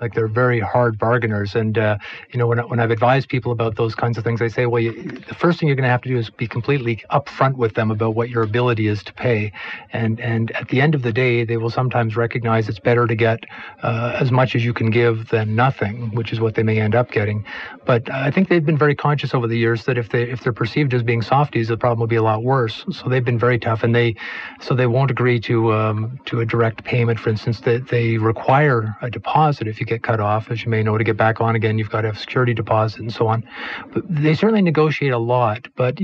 like 0.00 0.14
they're 0.14 0.28
very 0.28 0.60
hard 0.60 0.98
bargainers. 0.98 1.54
And 1.54 1.78
uh, 1.78 1.98
you 2.32 2.38
know, 2.38 2.46
when 2.46 2.58
when 2.68 2.80
I've 2.80 2.90
advised 2.90 3.28
people 3.28 3.52
about 3.52 3.76
those 3.76 3.94
kinds 3.94 4.18
of 4.18 4.24
things, 4.24 4.40
I 4.40 4.48
say, 4.48 4.66
well, 4.66 4.82
you, 4.82 4.92
the 5.28 5.34
first 5.34 5.58
thing 5.58 5.68
you're 5.68 5.76
going 5.76 5.84
to 5.84 5.90
have 5.90 6.02
to 6.02 6.08
do 6.08 6.18
is 6.18 6.30
be 6.30 6.46
completely 6.46 7.02
upfront 7.10 7.56
with 7.56 7.74
them 7.74 7.90
about 7.90 8.14
what 8.14 8.30
your 8.30 8.42
ability 8.42 8.86
is 8.86 9.02
to 9.04 9.12
pay. 9.12 9.52
And 9.92 10.20
and 10.20 10.50
at 10.52 10.68
the 10.68 10.80
end 10.80 10.94
of 10.94 11.02
the 11.02 11.12
day, 11.12 11.44
they 11.44 11.56
will 11.56 11.70
sometimes 11.70 12.16
recognize 12.16 12.68
it's 12.68 12.78
better 12.78 13.06
to 13.06 13.14
get 13.14 13.44
uh, 13.82 14.16
as 14.20 14.30
much 14.30 14.54
as 14.54 14.64
you 14.64 14.72
can 14.72 14.90
give 14.90 15.28
than 15.28 15.54
nothing, 15.54 16.14
which 16.14 16.32
is 16.32 16.40
what 16.40 16.54
they 16.54 16.62
may 16.62 16.80
end 16.80 16.94
up 16.94 17.10
getting. 17.10 17.44
But 17.84 18.10
I 18.10 18.30
think 18.30 18.48
they've 18.48 18.64
been 18.64 18.78
very 18.78 18.94
conscious 18.94 19.34
over 19.34 19.46
the 19.46 19.58
years 19.58 19.84
that 19.84 19.98
if 19.98 20.10
they 20.10 20.22
if 20.22 20.42
they're 20.42 20.52
perceived 20.52 20.94
as 20.94 21.02
being 21.02 21.22
softies, 21.22 21.68
the 21.68 21.76
problem 21.76 22.00
will 22.00 22.06
be 22.06 22.16
a 22.16 22.22
lot 22.22 22.42
worse. 22.42 22.84
So 22.90 23.08
they've 23.08 23.24
been 23.24 23.38
very 23.38 23.58
tough, 23.58 23.82
and 23.82 23.94
they 23.94 24.16
so 24.60 24.74
they 24.74 24.86
won't 24.86 25.10
agree 25.10 25.40
to 25.40 25.72
um, 25.72 26.18
to 26.26 26.40
a 26.40 26.46
direct 26.46 26.84
payment. 26.84 27.18
For 27.18 27.30
instance, 27.30 27.60
they, 27.60 27.78
they 27.78 28.18
require 28.18 28.96
a 29.02 29.10
deposit 29.10 29.68
if 29.68 29.80
you 29.80 29.86
get 29.88 30.02
cut 30.02 30.20
off. 30.20 30.50
As 30.50 30.62
you 30.64 30.70
may 30.70 30.82
know, 30.82 30.96
to 30.98 31.04
get 31.04 31.16
back 31.16 31.40
on 31.40 31.56
again, 31.56 31.78
you've 31.78 31.90
got 31.90 32.02
to 32.02 32.08
have 32.08 32.18
security 32.18 32.54
deposit 32.54 33.00
and 33.00 33.12
so 33.12 33.26
on. 33.26 33.42
But 33.92 34.02
they 34.08 34.34
certainly 34.34 34.62
negotiate 34.62 35.12
a 35.12 35.18
lot. 35.18 35.66
But 35.76 35.98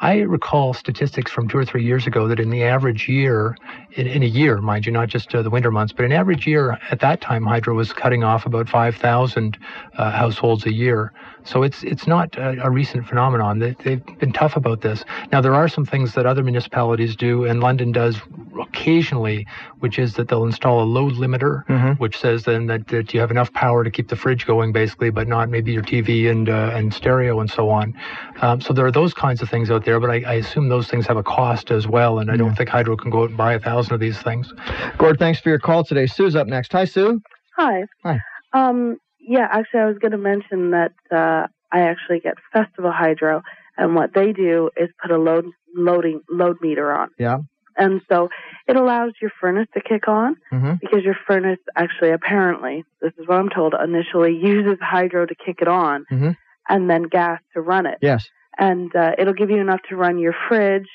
I 0.00 0.20
recall 0.20 0.72
statistics 0.74 1.30
from 1.30 1.48
two 1.48 1.58
or 1.58 1.64
three 1.64 1.84
years 1.84 2.06
ago 2.06 2.28
that 2.28 2.40
in 2.40 2.50
the 2.50 2.62
average 2.64 3.08
year, 3.08 3.56
in, 3.92 4.06
in 4.06 4.22
a 4.22 4.26
year, 4.26 4.60
mind 4.60 4.86
you, 4.86 4.92
not 4.92 5.08
just 5.08 5.34
uh, 5.34 5.42
the 5.42 5.50
winter 5.50 5.70
months, 5.70 5.92
but 5.92 6.04
an 6.04 6.12
average 6.12 6.46
year 6.46 6.78
at 6.90 7.00
that 7.00 7.20
time, 7.20 7.44
Hydro 7.44 7.74
was 7.74 7.92
cutting 7.92 8.24
off 8.24 8.46
about 8.46 8.68
5,000 8.68 9.58
uh, 9.98 10.10
households 10.10 10.64
a 10.66 10.72
year. 10.72 11.12
So 11.44 11.62
it's 11.62 11.84
it's 11.84 12.08
not 12.08 12.36
a, 12.36 12.60
a 12.64 12.70
recent 12.70 13.06
phenomenon. 13.06 13.60
They, 13.60 13.76
they've 13.84 14.04
been 14.18 14.32
tough 14.32 14.56
about 14.56 14.80
this. 14.80 15.04
Now 15.30 15.40
there 15.40 15.54
are 15.54 15.68
some 15.68 15.84
things 15.86 16.12
that 16.14 16.26
other 16.26 16.42
municipalities 16.42 17.14
do, 17.14 17.44
and 17.44 17.60
London 17.60 17.92
does 17.92 18.16
occasionally, 18.60 19.46
which 19.78 19.98
is 19.98 20.14
that 20.14 20.28
they'll 20.28 20.44
install 20.44 20.82
a 20.82 20.84
load 20.84 21.12
limiter, 21.14 21.64
Mhm. 21.66 21.98
which 22.00 22.16
says 22.18 22.44
then 22.44 22.66
that, 22.66 22.88
that 22.88 23.14
you 23.16 23.20
have 23.20 23.30
enough 23.30 23.52
power 23.52 23.82
to 23.82 23.90
keep 23.90 24.08
the 24.08 24.16
fridge 24.16 24.46
going, 24.46 24.72
basically, 24.72 25.10
but 25.10 25.26
not 25.26 25.48
maybe 25.48 25.72
your 25.72 25.82
TV 25.82 26.30
and 26.30 26.48
uh, 26.48 26.70
and 26.74 26.92
stereo 26.92 27.40
and 27.40 27.50
so 27.50 27.70
on. 27.70 27.94
Um, 28.42 28.60
so 28.60 28.72
there 28.72 28.86
are 28.86 28.92
those 28.92 29.14
kinds 29.14 29.42
of 29.42 29.48
things 29.48 29.70
out 29.70 29.84
there, 29.84 29.98
but 29.98 30.10
I, 30.10 30.22
I 30.26 30.34
assume 30.34 30.68
those 30.68 30.88
things 30.88 31.06
have 31.06 31.16
a 31.16 31.22
cost 31.22 31.70
as 31.70 31.86
well, 31.86 32.18
and 32.18 32.30
I 32.30 32.36
don't 32.36 32.54
think 32.54 32.68
Hydro 32.68 32.96
can 32.96 33.10
go 33.10 33.22
out 33.22 33.30
and 33.30 33.36
buy 33.36 33.54
a 33.54 33.58
thousand 33.58 33.94
of 33.94 34.00
these 34.00 34.18
things. 34.18 34.52
Gord, 34.98 35.18
thanks 35.18 35.40
for 35.40 35.48
your 35.48 35.58
call 35.58 35.82
today. 35.82 36.06
Sue's 36.06 36.36
up 36.36 36.46
next. 36.46 36.72
Hi, 36.72 36.84
Sue. 36.84 37.20
Hi. 37.56 37.84
Hi. 38.04 38.20
Um, 38.52 38.98
yeah, 39.18 39.48
actually, 39.50 39.80
I 39.80 39.86
was 39.86 39.98
going 39.98 40.12
to 40.12 40.18
mention 40.18 40.70
that 40.70 40.92
uh, 41.10 41.46
I 41.72 41.80
actually 41.80 42.20
get 42.20 42.34
Festival 42.52 42.92
Hydro, 42.92 43.42
and 43.76 43.94
what 43.94 44.14
they 44.14 44.32
do 44.32 44.70
is 44.76 44.90
put 45.02 45.10
a 45.10 45.18
load 45.18 45.46
loading 45.74 46.20
load 46.30 46.58
meter 46.60 46.92
on. 46.92 47.08
Yeah. 47.18 47.38
And 47.78 48.00
so 48.08 48.28
it 48.66 48.76
allows 48.76 49.12
your 49.20 49.30
furnace 49.40 49.66
to 49.74 49.80
kick 49.80 50.08
on 50.08 50.36
Mhm. 50.52 50.80
because 50.80 51.04
your 51.04 51.16
furnace 51.26 51.58
actually, 51.76 52.10
apparently, 52.10 52.84
this 53.00 53.12
is 53.18 53.28
what 53.28 53.38
I'm 53.38 53.48
told, 53.50 53.74
initially 53.74 54.34
uses 54.36 54.78
hydro 54.80 55.26
to 55.26 55.34
kick 55.34 55.58
it 55.60 55.68
on 55.68 56.04
Mhm. 56.10 56.36
and 56.68 56.90
then 56.90 57.02
gas 57.04 57.40
to 57.54 57.60
run 57.60 57.86
it. 57.86 57.98
Yes. 58.00 58.28
And 58.58 58.94
uh, 58.96 59.12
it'll 59.18 59.34
give 59.34 59.50
you 59.50 59.60
enough 59.60 59.80
to 59.90 59.96
run 59.96 60.18
your 60.18 60.34
fridge 60.48 60.88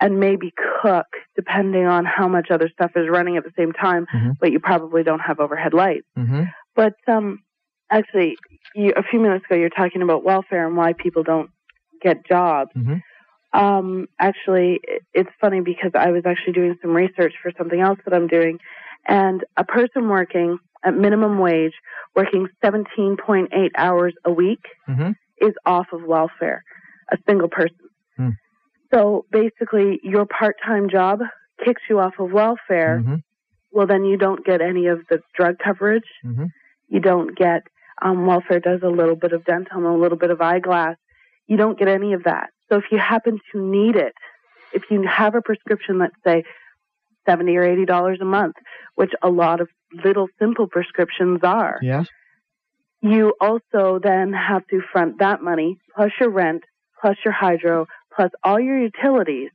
and 0.00 0.20
maybe 0.20 0.52
cook, 0.82 1.06
depending 1.34 1.86
on 1.86 2.04
how 2.04 2.28
much 2.28 2.50
other 2.50 2.68
stuff 2.68 2.90
is 2.96 3.08
running 3.08 3.38
at 3.38 3.44
the 3.44 3.52
same 3.56 3.72
time. 3.72 4.06
Mhm. 4.14 4.34
But 4.38 4.52
you 4.52 4.60
probably 4.60 5.02
don't 5.02 5.20
have 5.20 5.40
overhead 5.40 5.72
lights. 5.72 6.06
Mm-hmm. 6.18 6.42
But 6.74 6.94
um, 7.08 7.40
actually, 7.90 8.36
you, 8.74 8.92
a 8.94 9.02
few 9.02 9.20
minutes 9.20 9.46
ago, 9.46 9.54
you're 9.54 9.70
talking 9.70 10.02
about 10.02 10.22
welfare 10.22 10.66
and 10.66 10.76
why 10.76 10.92
people 10.92 11.22
don't 11.22 11.48
get 12.02 12.26
jobs. 12.26 12.70
Um, 13.52 14.06
actually, 14.18 14.80
it's 15.14 15.30
funny 15.40 15.60
because 15.60 15.92
I 15.94 16.10
was 16.10 16.22
actually 16.26 16.52
doing 16.54 16.76
some 16.82 16.92
research 16.92 17.34
for 17.42 17.52
something 17.56 17.80
else 17.80 17.98
that 18.04 18.14
I'm 18.14 18.26
doing, 18.26 18.58
and 19.06 19.44
a 19.56 19.64
person 19.64 20.08
working 20.08 20.58
at 20.84 20.94
minimum 20.94 21.38
wage, 21.38 21.72
working 22.14 22.48
17.8 22.62 23.70
hours 23.76 24.14
a 24.24 24.32
week, 24.32 24.64
Mhm. 24.88 25.14
is 25.40 25.54
off 25.64 25.92
of 25.92 26.02
welfare. 26.04 26.62
A 27.10 27.18
single 27.28 27.48
person. 27.48 27.76
Hmm. 28.16 28.30
So 28.92 29.26
basically, 29.30 30.00
your 30.02 30.26
part-time 30.26 30.88
job 30.88 31.20
kicks 31.64 31.82
you 31.88 31.98
off 31.98 32.18
of 32.18 32.32
welfare. 32.32 33.00
Mhm. 33.04 33.22
Well, 33.72 33.86
then 33.86 34.04
you 34.04 34.16
don't 34.16 34.44
get 34.44 34.60
any 34.60 34.86
of 34.86 35.06
the 35.08 35.22
drug 35.34 35.58
coverage 35.58 36.08
Mhm. 36.24 36.50
you 36.88 37.00
don't 37.00 37.36
get 37.36 37.62
um, 38.02 38.26
welfare 38.26 38.60
does 38.60 38.82
a 38.82 38.88
little 38.90 39.16
bit 39.16 39.32
of 39.32 39.42
dental 39.46 39.78
and 39.78 39.86
a 39.86 39.92
little 39.92 40.18
bit 40.18 40.30
of 40.30 40.42
eyeglass. 40.42 40.96
You 41.46 41.56
don't 41.56 41.78
get 41.78 41.88
any 41.88 42.12
of 42.12 42.24
that. 42.24 42.50
So 42.68 42.78
if 42.78 42.84
you 42.90 42.98
happen 42.98 43.38
to 43.52 43.60
need 43.60 43.96
it, 43.96 44.14
if 44.72 44.82
you 44.90 45.02
have 45.06 45.34
a 45.34 45.42
prescription, 45.42 45.98
let's 45.98 46.16
say 46.24 46.44
seventy 47.24 47.56
or 47.56 47.64
eighty 47.64 47.84
dollars 47.84 48.18
a 48.20 48.24
month, 48.24 48.56
which 48.94 49.12
a 49.22 49.28
lot 49.28 49.60
of 49.60 49.68
little 50.04 50.28
simple 50.38 50.66
prescriptions 50.66 51.40
are, 51.42 51.78
Yes. 51.82 52.06
you 53.00 53.34
also 53.40 53.98
then 54.02 54.32
have 54.32 54.66
to 54.68 54.80
front 54.92 55.18
that 55.20 55.42
money 55.42 55.78
plus 55.94 56.10
your 56.20 56.30
rent, 56.30 56.62
plus 57.00 57.16
your 57.24 57.32
hydro, 57.32 57.86
plus 58.14 58.30
all 58.42 58.58
your 58.58 58.78
utilities, 58.78 59.50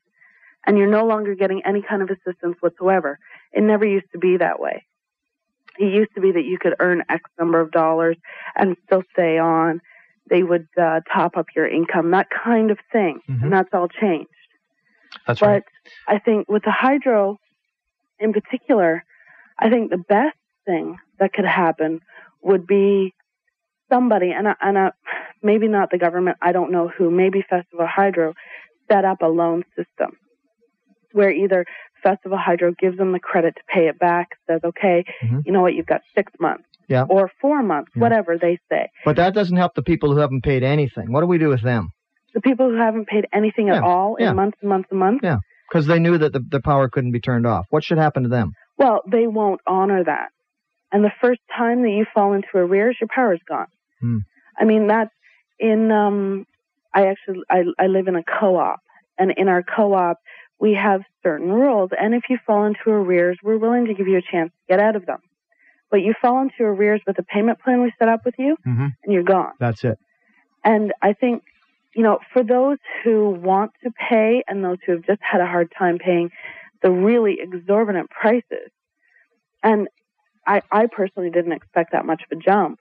and 0.65 0.77
you're 0.77 0.87
no 0.89 1.05
longer 1.05 1.35
getting 1.35 1.61
any 1.65 1.81
kind 1.81 2.01
of 2.01 2.09
assistance 2.09 2.55
whatsoever. 2.61 3.19
It 3.51 3.61
never 3.61 3.85
used 3.85 4.11
to 4.13 4.19
be 4.19 4.37
that 4.37 4.59
way. 4.59 4.85
It 5.77 5.93
used 5.93 6.13
to 6.15 6.21
be 6.21 6.31
that 6.31 6.43
you 6.45 6.57
could 6.59 6.75
earn 6.79 7.03
X 7.09 7.23
number 7.39 7.59
of 7.59 7.71
dollars 7.71 8.17
and 8.55 8.75
still 8.85 9.03
stay 9.13 9.37
on. 9.37 9.81
They 10.29 10.43
would 10.43 10.67
uh, 10.79 11.01
top 11.11 11.35
up 11.37 11.47
your 11.55 11.67
income, 11.67 12.11
that 12.11 12.27
kind 12.29 12.71
of 12.71 12.77
thing, 12.91 13.19
Mhm. 13.29 13.43
and 13.43 13.53
that's 13.53 13.73
all 13.73 13.87
changed. 13.87 14.29
That's 15.27 15.39
But 15.39 15.47
right. 15.47 15.63
I 16.07 16.19
think 16.19 16.47
with 16.49 16.63
the 16.63 16.71
hydro 16.71 17.37
in 18.19 18.33
particular, 18.33 19.03
I 19.59 19.69
think 19.69 19.89
the 19.89 19.97
best 19.97 20.37
thing 20.65 20.97
that 21.19 21.33
could 21.33 21.45
happen 21.45 22.01
would 22.41 22.65
be 22.67 23.13
somebody, 23.89 24.31
and, 24.31 24.47
and 24.61 24.91
maybe 25.43 25.67
not 25.67 25.89
the 25.91 25.97
government, 25.97 26.37
I 26.41 26.51
don't 26.51 26.71
know 26.71 26.87
who, 26.87 27.09
maybe 27.11 27.41
Festival 27.41 27.87
Hydro, 27.87 28.33
set 28.89 29.03
up 29.05 29.21
a 29.21 29.27
loan 29.27 29.63
system 29.75 30.17
where 31.13 31.29
either 31.31 31.65
Festival 32.03 32.37
Hydro 32.37 32.73
gives 32.79 32.97
them 32.97 33.11
the 33.11 33.19
credit 33.19 33.55
to 33.57 33.61
pay 33.67 33.87
it 33.87 33.99
back, 33.99 34.29
says, 34.47 34.61
okay, 34.63 35.03
Mhm. 35.23 35.45
you 35.45 35.51
know 35.51 35.61
what, 35.61 35.73
you've 35.73 35.85
got 35.85 36.01
six 36.15 36.31
months. 36.39 36.63
Yeah. 36.91 37.05
Or 37.09 37.31
four 37.41 37.63
months, 37.63 37.91
Yeah. 37.95 38.01
whatever 38.01 38.37
they 38.37 38.59
say. 38.69 38.89
But 39.05 39.15
that 39.15 39.33
doesn't 39.33 39.55
help 39.57 39.73
the 39.75 39.81
people 39.81 40.11
who 40.13 40.19
haven't 40.19 40.43
paid 40.43 40.61
anything. 40.63 41.11
What 41.11 41.21
do 41.21 41.27
we 41.27 41.37
do 41.37 41.49
with 41.49 41.61
them? 41.61 41.89
The 42.33 42.41
people 42.41 42.69
who 42.69 42.75
haven't 42.77 43.07
paid 43.07 43.25
anything 43.33 43.67
Yeah, 43.67 43.77
at 43.77 43.83
all 43.83 44.15
in 44.17 44.35
months 44.35 44.57
and 44.61 44.69
months 44.69 44.89
and 44.91 44.99
months, 44.99 45.21
Yeah. 45.23 45.37
Because 45.69 45.87
they 45.87 45.99
knew 45.99 46.17
that 46.17 46.33
the, 46.33 46.41
the 46.55 46.59
power 46.59 46.89
couldn't 46.89 47.11
be 47.13 47.21
turned 47.21 47.47
off. 47.47 47.65
What 47.69 47.83
should 47.85 47.97
happen 47.97 48.23
to 48.23 48.29
them? 48.29 48.51
Well, 48.77 49.01
they 49.09 49.25
won't 49.27 49.61
honor 49.65 50.03
that. 50.03 50.29
And 50.91 51.03
the 51.03 51.13
first 51.21 51.39
time 51.57 51.81
that 51.83 51.91
you 51.91 52.05
fall 52.13 52.33
into 52.33 52.49
arrears, 52.55 52.97
your 52.99 53.07
power's 53.13 53.39
gone. 53.47 53.67
Hmm. 54.01 54.17
I 54.59 54.65
mean, 54.65 54.87
that's 54.87 55.13
in, 55.59 55.89
um, 55.91 56.45
I 56.93 57.07
actually, 57.07 57.41
I, 57.49 57.63
I 57.79 57.87
live 57.87 58.07
in 58.09 58.15
a 58.17 58.23
co-op 58.23 58.79
and 59.17 59.31
in 59.37 59.47
our 59.47 59.63
co-op, 59.63 60.17
we 60.59 60.73
have 60.73 61.01
certain 61.23 61.49
rules. 61.51 61.91
And 61.97 62.13
if 62.13 62.23
you 62.29 62.37
fall 62.45 62.65
into 62.65 62.89
arrears, 62.89 63.37
we're 63.41 63.57
willing 63.57 63.85
to 63.87 63.93
give 63.93 64.07
you 64.07 64.17
a 64.17 64.21
chance 64.21 64.51
to 64.51 64.73
get 64.73 64.79
out 64.79 64.95
of 64.97 65.05
them. 65.05 65.19
But 65.91 66.01
you 66.01 66.13
fall 66.19 66.41
into 66.41 66.63
arrears 66.63 67.01
with 67.05 67.17
the 67.17 67.23
payment 67.23 67.59
plan 67.59 67.81
we 67.83 67.93
set 67.99 68.07
up 68.07 68.25
with 68.25 68.35
you 68.39 68.55
Mm-hmm. 68.65 68.87
and 69.03 69.13
you're 69.13 69.23
gone. 69.23 69.51
That's 69.59 69.83
it. 69.83 69.99
And 70.63 70.93
I 71.01 71.13
think, 71.13 71.43
you 71.95 72.03
know, 72.03 72.19
for 72.33 72.43
those 72.43 72.77
who 73.03 73.29
want 73.31 73.71
to 73.83 73.91
pay 73.91 74.43
and 74.47 74.63
those 74.63 74.77
who 74.85 74.93
have 74.93 75.05
just 75.05 75.19
had 75.21 75.41
a 75.41 75.45
hard 75.45 75.71
time 75.77 75.97
paying 75.97 76.31
the 76.81 76.91
really 76.91 77.37
exorbitant 77.41 78.09
prices, 78.09 78.71
and 79.61 79.87
I, 80.47 80.61
I 80.71 80.87
personally 80.87 81.29
didn't 81.29 81.51
expect 81.51 81.91
that 81.91 82.05
much 82.05 82.23
of 82.23 82.37
a 82.37 82.41
jump. 82.41 82.79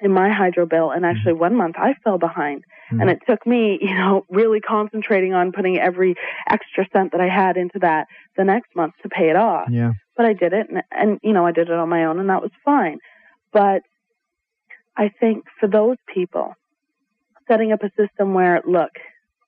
In 0.00 0.12
my 0.12 0.30
hydro 0.30 0.66
bill. 0.66 0.90
And 0.90 1.04
actually, 1.04 1.34
one 1.34 1.56
month 1.56 1.76
I 1.78 1.94
fell 2.04 2.18
behind. 2.18 2.64
Mhm. 2.92 3.00
And 3.00 3.10
it 3.10 3.20
took 3.28 3.46
me, 3.46 3.78
you 3.82 3.94
know, 3.94 4.24
really 4.28 4.60
concentrating 4.60 5.34
on 5.34 5.52
putting 5.52 5.78
every 5.78 6.14
extra 6.48 6.86
cent 6.92 7.12
that 7.12 7.20
I 7.20 7.28
had 7.28 7.56
into 7.56 7.78
that 7.80 8.06
the 8.36 8.44
next 8.44 8.74
month 8.74 8.94
to 9.02 9.08
pay 9.08 9.30
it 9.30 9.36
off. 9.36 9.68
Yeah. 9.70 9.92
But 10.16 10.26
I 10.26 10.32
did 10.32 10.52
it, 10.52 10.68
and, 10.68 10.82
and 10.90 11.20
you 11.22 11.32
know, 11.32 11.46
I 11.46 11.52
did 11.52 11.68
it 11.68 11.74
on 11.74 11.88
my 11.88 12.04
own, 12.04 12.18
and 12.18 12.28
that 12.28 12.42
was 12.42 12.50
fine. 12.64 12.98
But 13.52 13.82
I 14.96 15.10
think 15.20 15.44
for 15.60 15.68
those 15.68 15.96
people, 16.12 16.54
setting 17.46 17.72
up 17.72 17.82
a 17.82 17.90
system 17.96 18.34
where, 18.34 18.60
look, 18.66 18.90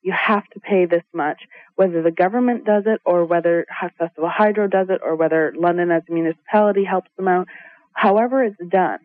you 0.02 0.12
have 0.12 0.46
to 0.54 0.60
pay 0.60 0.86
this 0.86 1.02
much, 1.12 1.42
whether 1.74 2.02
the 2.02 2.10
government 2.10 2.64
does 2.64 2.84
it 2.86 3.00
or 3.04 3.24
whether 3.24 3.66
Festival 3.98 4.30
Hydro 4.30 4.68
does 4.68 4.88
it 4.88 5.00
or 5.04 5.14
whether 5.16 5.52
London 5.56 5.90
as 5.90 6.02
a 6.08 6.12
municipality 6.12 6.84
helps 6.84 7.10
them 7.16 7.28
out, 7.28 7.48
however 7.92 8.42
it's 8.44 8.56
done. 8.68 8.98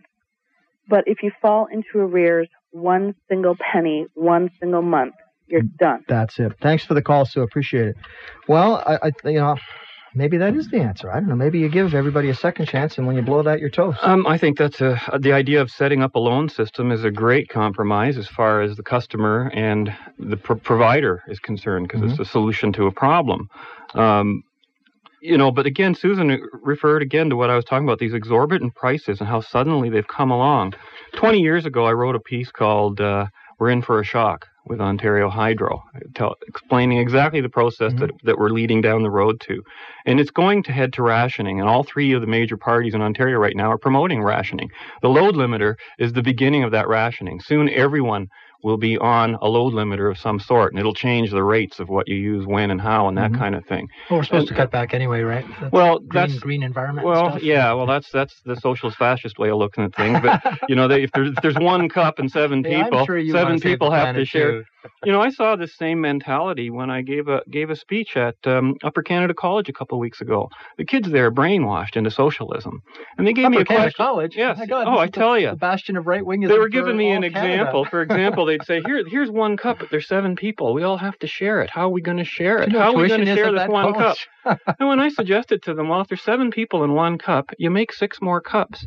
But 0.87 1.05
if 1.07 1.23
you 1.23 1.31
fall 1.41 1.67
into 1.71 1.99
arrears 1.99 2.47
one 2.71 3.15
single 3.29 3.55
penny, 3.55 4.05
one 4.13 4.49
single 4.59 4.81
month, 4.81 5.15
you're 5.47 5.61
done. 5.61 6.03
That's 6.07 6.39
it. 6.39 6.53
Thanks 6.61 6.85
for 6.85 6.93
the 6.93 7.01
call, 7.01 7.25
Sue. 7.25 7.41
Appreciate 7.41 7.89
it. 7.89 7.95
Well, 8.47 8.83
I, 8.85 9.11
I 9.23 9.29
you 9.29 9.39
know, 9.39 9.57
maybe 10.15 10.37
that 10.37 10.55
is 10.55 10.69
the 10.69 10.79
answer. 10.79 11.11
I 11.11 11.19
don't 11.19 11.29
know. 11.29 11.35
Maybe 11.35 11.59
you 11.59 11.69
give 11.69 11.93
everybody 11.93 12.29
a 12.29 12.35
second 12.35 12.67
chance, 12.67 12.97
and 12.97 13.05
when 13.05 13.15
you 13.15 13.21
blow 13.21 13.43
that, 13.43 13.59
you're 13.59 13.69
toast. 13.69 13.99
Um, 14.01 14.25
I 14.25 14.37
think 14.37 14.57
that's 14.57 14.81
a 14.81 14.99
the 15.19 15.33
idea 15.33 15.61
of 15.61 15.69
setting 15.69 16.01
up 16.01 16.15
a 16.15 16.19
loan 16.19 16.49
system 16.49 16.91
is 16.91 17.03
a 17.03 17.11
great 17.11 17.49
compromise 17.49 18.17
as 18.17 18.27
far 18.27 18.61
as 18.61 18.75
the 18.75 18.83
customer 18.83 19.51
and 19.53 19.95
the 20.17 20.37
pro- 20.37 20.55
provider 20.55 21.21
is 21.27 21.39
concerned 21.39 21.87
because 21.87 22.11
it's 22.11 22.19
a 22.19 22.25
solution 22.25 22.73
to 22.73 22.87
a 22.87 22.91
problem. 22.91 23.49
Um, 23.93 24.43
you 25.25 25.37
know, 25.37 25.51
but 25.51 25.65
again, 25.65 25.95
Susan 25.95 26.39
referred 26.63 27.01
again 27.01 27.29
to 27.29 27.35
what 27.35 27.49
I 27.49 27.55
was 27.55 27.65
talking 27.65 27.87
about 27.87 27.99
these 27.99 28.13
exorbitant 28.13 28.75
prices 28.75 29.19
and 29.19 29.27
how 29.27 29.41
suddenly 29.41 29.89
they've 29.89 30.07
come 30.07 30.31
along. 30.31 30.73
Twenty 31.13 31.39
years 31.39 31.65
ago, 31.65 31.85
I 31.85 31.93
wrote 31.93 32.15
a 32.15 32.19
piece 32.19 32.51
called 32.51 33.01
uh, 33.01 33.25
"We're 33.59 33.69
in 33.69 33.81
for 33.81 33.99
a 33.99 34.03
shock." 34.03 34.47
With 34.67 34.81
Ontario 34.81 35.29
Hydro, 35.29 35.83
tell, 36.15 36.33
explaining 36.47 36.97
exactly 36.97 37.39
the 37.39 37.49
process 37.49 37.93
that, 37.99 38.09
that 38.23 38.39
we're 38.39 38.49
leading 38.49 38.81
down 38.81 39.03
the 39.03 39.11
road 39.11 39.39
to. 39.41 39.61
And 40.07 40.19
it's 40.19 40.31
going 40.31 40.63
to 40.63 40.71
head 40.71 40.91
to 40.93 41.03
rationing, 41.03 41.59
and 41.59 41.69
all 41.69 41.83
three 41.83 42.13
of 42.13 42.21
the 42.21 42.25
major 42.25 42.57
parties 42.57 42.95
in 42.95 43.01
Ontario 43.03 43.37
right 43.37 43.55
now 43.55 43.69
are 43.71 43.77
promoting 43.77 44.23
rationing. 44.23 44.71
The 45.03 45.09
load 45.09 45.35
limiter 45.35 45.75
is 45.99 46.13
the 46.13 46.23
beginning 46.23 46.63
of 46.63 46.71
that 46.71 46.87
rationing. 46.87 47.39
Soon 47.41 47.69
everyone 47.69 48.27
will 48.65 48.77
be 48.77 48.97
on 48.97 49.35
a 49.43 49.47
load 49.47 49.73
limiter 49.73 50.09
of 50.09 50.17
some 50.17 50.39
sort, 50.39 50.73
and 50.73 50.79
it'll 50.79 50.93
change 50.93 51.29
the 51.29 51.43
rates 51.43 51.79
of 51.79 51.87
what 51.87 52.07
you 52.07 52.15
use, 52.15 52.47
when, 52.47 52.71
and 52.71 52.81
how, 52.81 53.07
and 53.07 53.15
that 53.15 53.31
Mhm. 53.31 53.37
kind 53.37 53.53
of 53.53 53.63
thing. 53.67 53.87
Well, 54.09 54.19
we're 54.19 54.23
supposed 54.23 54.47
And- 54.49 54.57
to 54.57 54.61
cut 54.63 54.71
back 54.71 54.95
anyway, 54.95 55.21
right? 55.21 55.45
That's 55.61 55.71
Well, 55.71 55.99
green, 55.99 56.09
that's 56.11 56.39
green 56.39 56.63
environment. 56.63 57.05
well, 57.05 57.29
stuff. 57.29 57.43
yeah. 57.43 57.71
Well, 57.73 57.85
that's 57.85 58.09
that's 58.09 58.41
the 58.41 58.55
socialist 58.67 58.97
fascist 58.97 59.37
way 59.37 59.49
of 59.51 59.57
looking 59.57 59.83
at 59.83 59.93
things. 59.93 60.19
But 60.19 60.41
you 60.67 60.75
know, 60.75 60.87
they, 60.87 61.03
if, 61.03 61.11
there's, 61.11 61.29
if 61.29 61.35
there's 61.43 61.55
one 61.59 61.87
cup 61.89 62.17
and 62.17 62.29
seven 62.31 62.63
Yeah, 62.67 62.83
people, 62.85 63.05
sure 63.05 63.23
seven 63.29 63.59
people 63.59 63.91
have 63.91 64.15
to 64.15 64.25
share. 64.25 64.51
too. 64.51 64.63
You 65.03 65.11
know, 65.11 65.21
I 65.21 65.29
saw 65.29 65.55
this 65.55 65.75
same 65.75 66.01
mentality 66.01 66.69
when 66.69 66.89
I 66.89 67.01
gave 67.01 67.27
a 67.27 67.41
gave 67.49 67.69
a 67.69 67.75
speech 67.75 68.15
at 68.17 68.35
um, 68.45 68.75
Upper 68.83 69.01
Canada 69.03 69.33
College 69.33 69.69
a 69.69 69.73
couple 69.73 69.97
of 69.97 69.99
weeks 70.01 70.21
ago. 70.21 70.49
The 70.77 70.85
kids 70.85 71.09
there 71.09 71.27
are 71.27 71.31
brainwashed 71.31 71.95
into 71.95 72.11
socialism, 72.11 72.81
and 73.17 73.25
they 73.27 73.33
gave 73.33 73.49
me 73.49 73.57
Upper 73.57 73.61
a 73.61 73.65
Canada 73.65 73.83
question. 73.85 74.05
College. 74.05 74.35
Yes. 74.35 74.57
My 74.57 74.65
God, 74.65 74.87
oh, 74.87 74.97
I 74.97 75.05
the- 75.05 75.11
tell 75.11 75.39
you. 75.39 75.49
the 75.51 75.55
bastion 75.55 75.97
of 75.97 76.07
right 76.07 76.23
wingism. 76.23 76.49
They 76.49 76.57
were 76.59 76.69
giving 76.69 76.97
me 76.97 77.11
an 77.11 77.21
Canada. 77.23 77.53
example. 77.53 77.85
For 77.85 78.01
example, 78.07 78.45
they'd 78.45 78.63
say, 78.65 78.81
"Here, 78.85 79.03
here's 79.07 79.31
one 79.31 79.57
cup, 79.57 79.79
but 79.79 79.89
there's 79.89 80.07
seven 80.07 80.35
people. 80.35 80.73
We 80.73 80.83
all 80.83 80.97
have 80.97 81.17
to 81.19 81.27
share 81.27 81.61
it. 81.61 81.69
How 81.69 81.87
are 81.87 81.89
we 81.89 82.01
going 82.01 82.17
to 82.17 82.25
share 82.25 82.59
it? 82.59 82.69
You 82.69 82.73
know 82.73 82.81
How 82.81 82.93
are 82.93 83.01
we 83.01 83.07
going 83.07 83.25
to 83.25 83.35
share 83.35 83.51
this 83.51 83.67
one 83.67 83.93
cup?" 83.93 84.17
And 84.79 84.87
when 84.87 84.99
I 84.99 85.09
suggested 85.09 85.63
to 85.63 85.73
them, 85.73 85.89
well, 85.89 86.01
if 86.01 86.07
there's 86.07 86.21
seven 86.21 86.51
people 86.51 86.83
in 86.83 86.93
one 86.93 87.17
cup, 87.17 87.49
you 87.57 87.71
make 87.71 87.91
six 87.91 88.21
more 88.21 88.41
cups. 88.41 88.85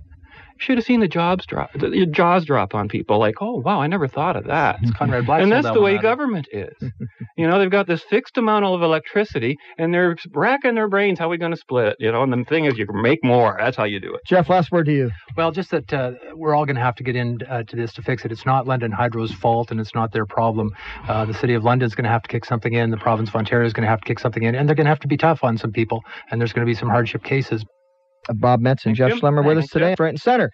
You 0.58 0.64
should 0.64 0.78
have 0.78 0.84
seen 0.84 0.98
the 0.98 1.08
jobs 1.08 1.46
drop, 1.46 1.70
the, 1.72 1.90
your 1.90 2.06
jaws 2.06 2.44
drop 2.44 2.74
on 2.74 2.88
people. 2.88 3.18
Like, 3.18 3.36
oh 3.40 3.62
wow, 3.64 3.80
I 3.80 3.86
never 3.86 4.08
thought 4.08 4.34
of 4.34 4.44
that. 4.46 4.80
It's 4.82 4.90
Conrad 4.98 5.24
Black. 5.24 5.40
and 5.40 5.52
that's 5.52 5.66
that 5.66 5.74
the 5.74 5.80
way 5.80 5.98
government 5.98 6.48
is. 6.50 6.74
you 7.36 7.46
know, 7.46 7.60
they've 7.60 7.70
got 7.70 7.86
this 7.86 8.02
fixed 8.02 8.36
amount 8.38 8.64
of 8.64 8.82
electricity, 8.82 9.56
and 9.78 9.94
they're 9.94 10.16
racking 10.32 10.74
their 10.74 10.88
brains. 10.88 11.20
How 11.20 11.26
are 11.26 11.28
we 11.28 11.38
going 11.38 11.52
to 11.52 11.56
split 11.56 11.86
it? 11.86 11.96
You 12.00 12.10
know, 12.10 12.24
and 12.24 12.32
the 12.32 12.44
thing 12.44 12.64
is, 12.64 12.76
you 12.76 12.88
can 12.88 13.00
make 13.00 13.22
more. 13.22 13.56
That's 13.56 13.76
how 13.76 13.84
you 13.84 14.00
do 14.00 14.12
it. 14.14 14.22
Jeff, 14.26 14.48
last 14.48 14.72
word 14.72 14.86
to 14.86 14.92
you. 14.92 15.10
Well, 15.36 15.52
just 15.52 15.70
that 15.70 15.92
uh, 15.92 16.12
we're 16.34 16.56
all 16.56 16.66
going 16.66 16.76
to 16.76 16.82
have 16.82 16.96
to 16.96 17.04
get 17.04 17.14
into 17.14 17.48
uh, 17.48 17.62
to 17.62 17.76
this 17.76 17.92
to 17.92 18.02
fix 18.02 18.24
it. 18.24 18.32
It's 18.32 18.44
not 18.44 18.66
London 18.66 18.90
Hydro's 18.90 19.32
fault, 19.32 19.70
and 19.70 19.78
it's 19.78 19.94
not 19.94 20.12
their 20.12 20.26
problem. 20.26 20.72
Uh, 21.06 21.24
the 21.24 21.34
city 21.34 21.54
of 21.54 21.62
London's 21.62 21.94
going 21.94 22.04
to 22.04 22.10
have 22.10 22.22
to 22.22 22.28
kick 22.28 22.44
something 22.44 22.72
in. 22.72 22.90
The 22.90 22.96
province 22.96 23.28
of 23.28 23.36
Ontario 23.36 23.64
is 23.64 23.72
going 23.72 23.84
to 23.84 23.90
have 23.90 24.00
to 24.00 24.06
kick 24.06 24.18
something 24.18 24.42
in, 24.42 24.56
and 24.56 24.68
they're 24.68 24.76
going 24.76 24.86
to 24.86 24.90
have 24.90 25.00
to 25.00 25.08
be 25.08 25.16
tough 25.16 25.44
on 25.44 25.56
some 25.56 25.70
people. 25.70 26.02
And 26.32 26.40
there's 26.40 26.52
going 26.52 26.66
to 26.66 26.70
be 26.70 26.74
some 26.74 26.88
hardship 26.88 27.22
cases. 27.22 27.64
Uh, 28.28 28.34
Bob 28.34 28.60
Metz 28.60 28.84
and 28.84 28.96
Thank 28.96 29.10
Jeff 29.10 29.16
you. 29.16 29.22
Schlemmer 29.22 29.44
with 29.44 29.58
us 29.58 29.68
today, 29.68 29.94
right 29.98 30.10
and 30.10 30.20
center. 30.20 30.46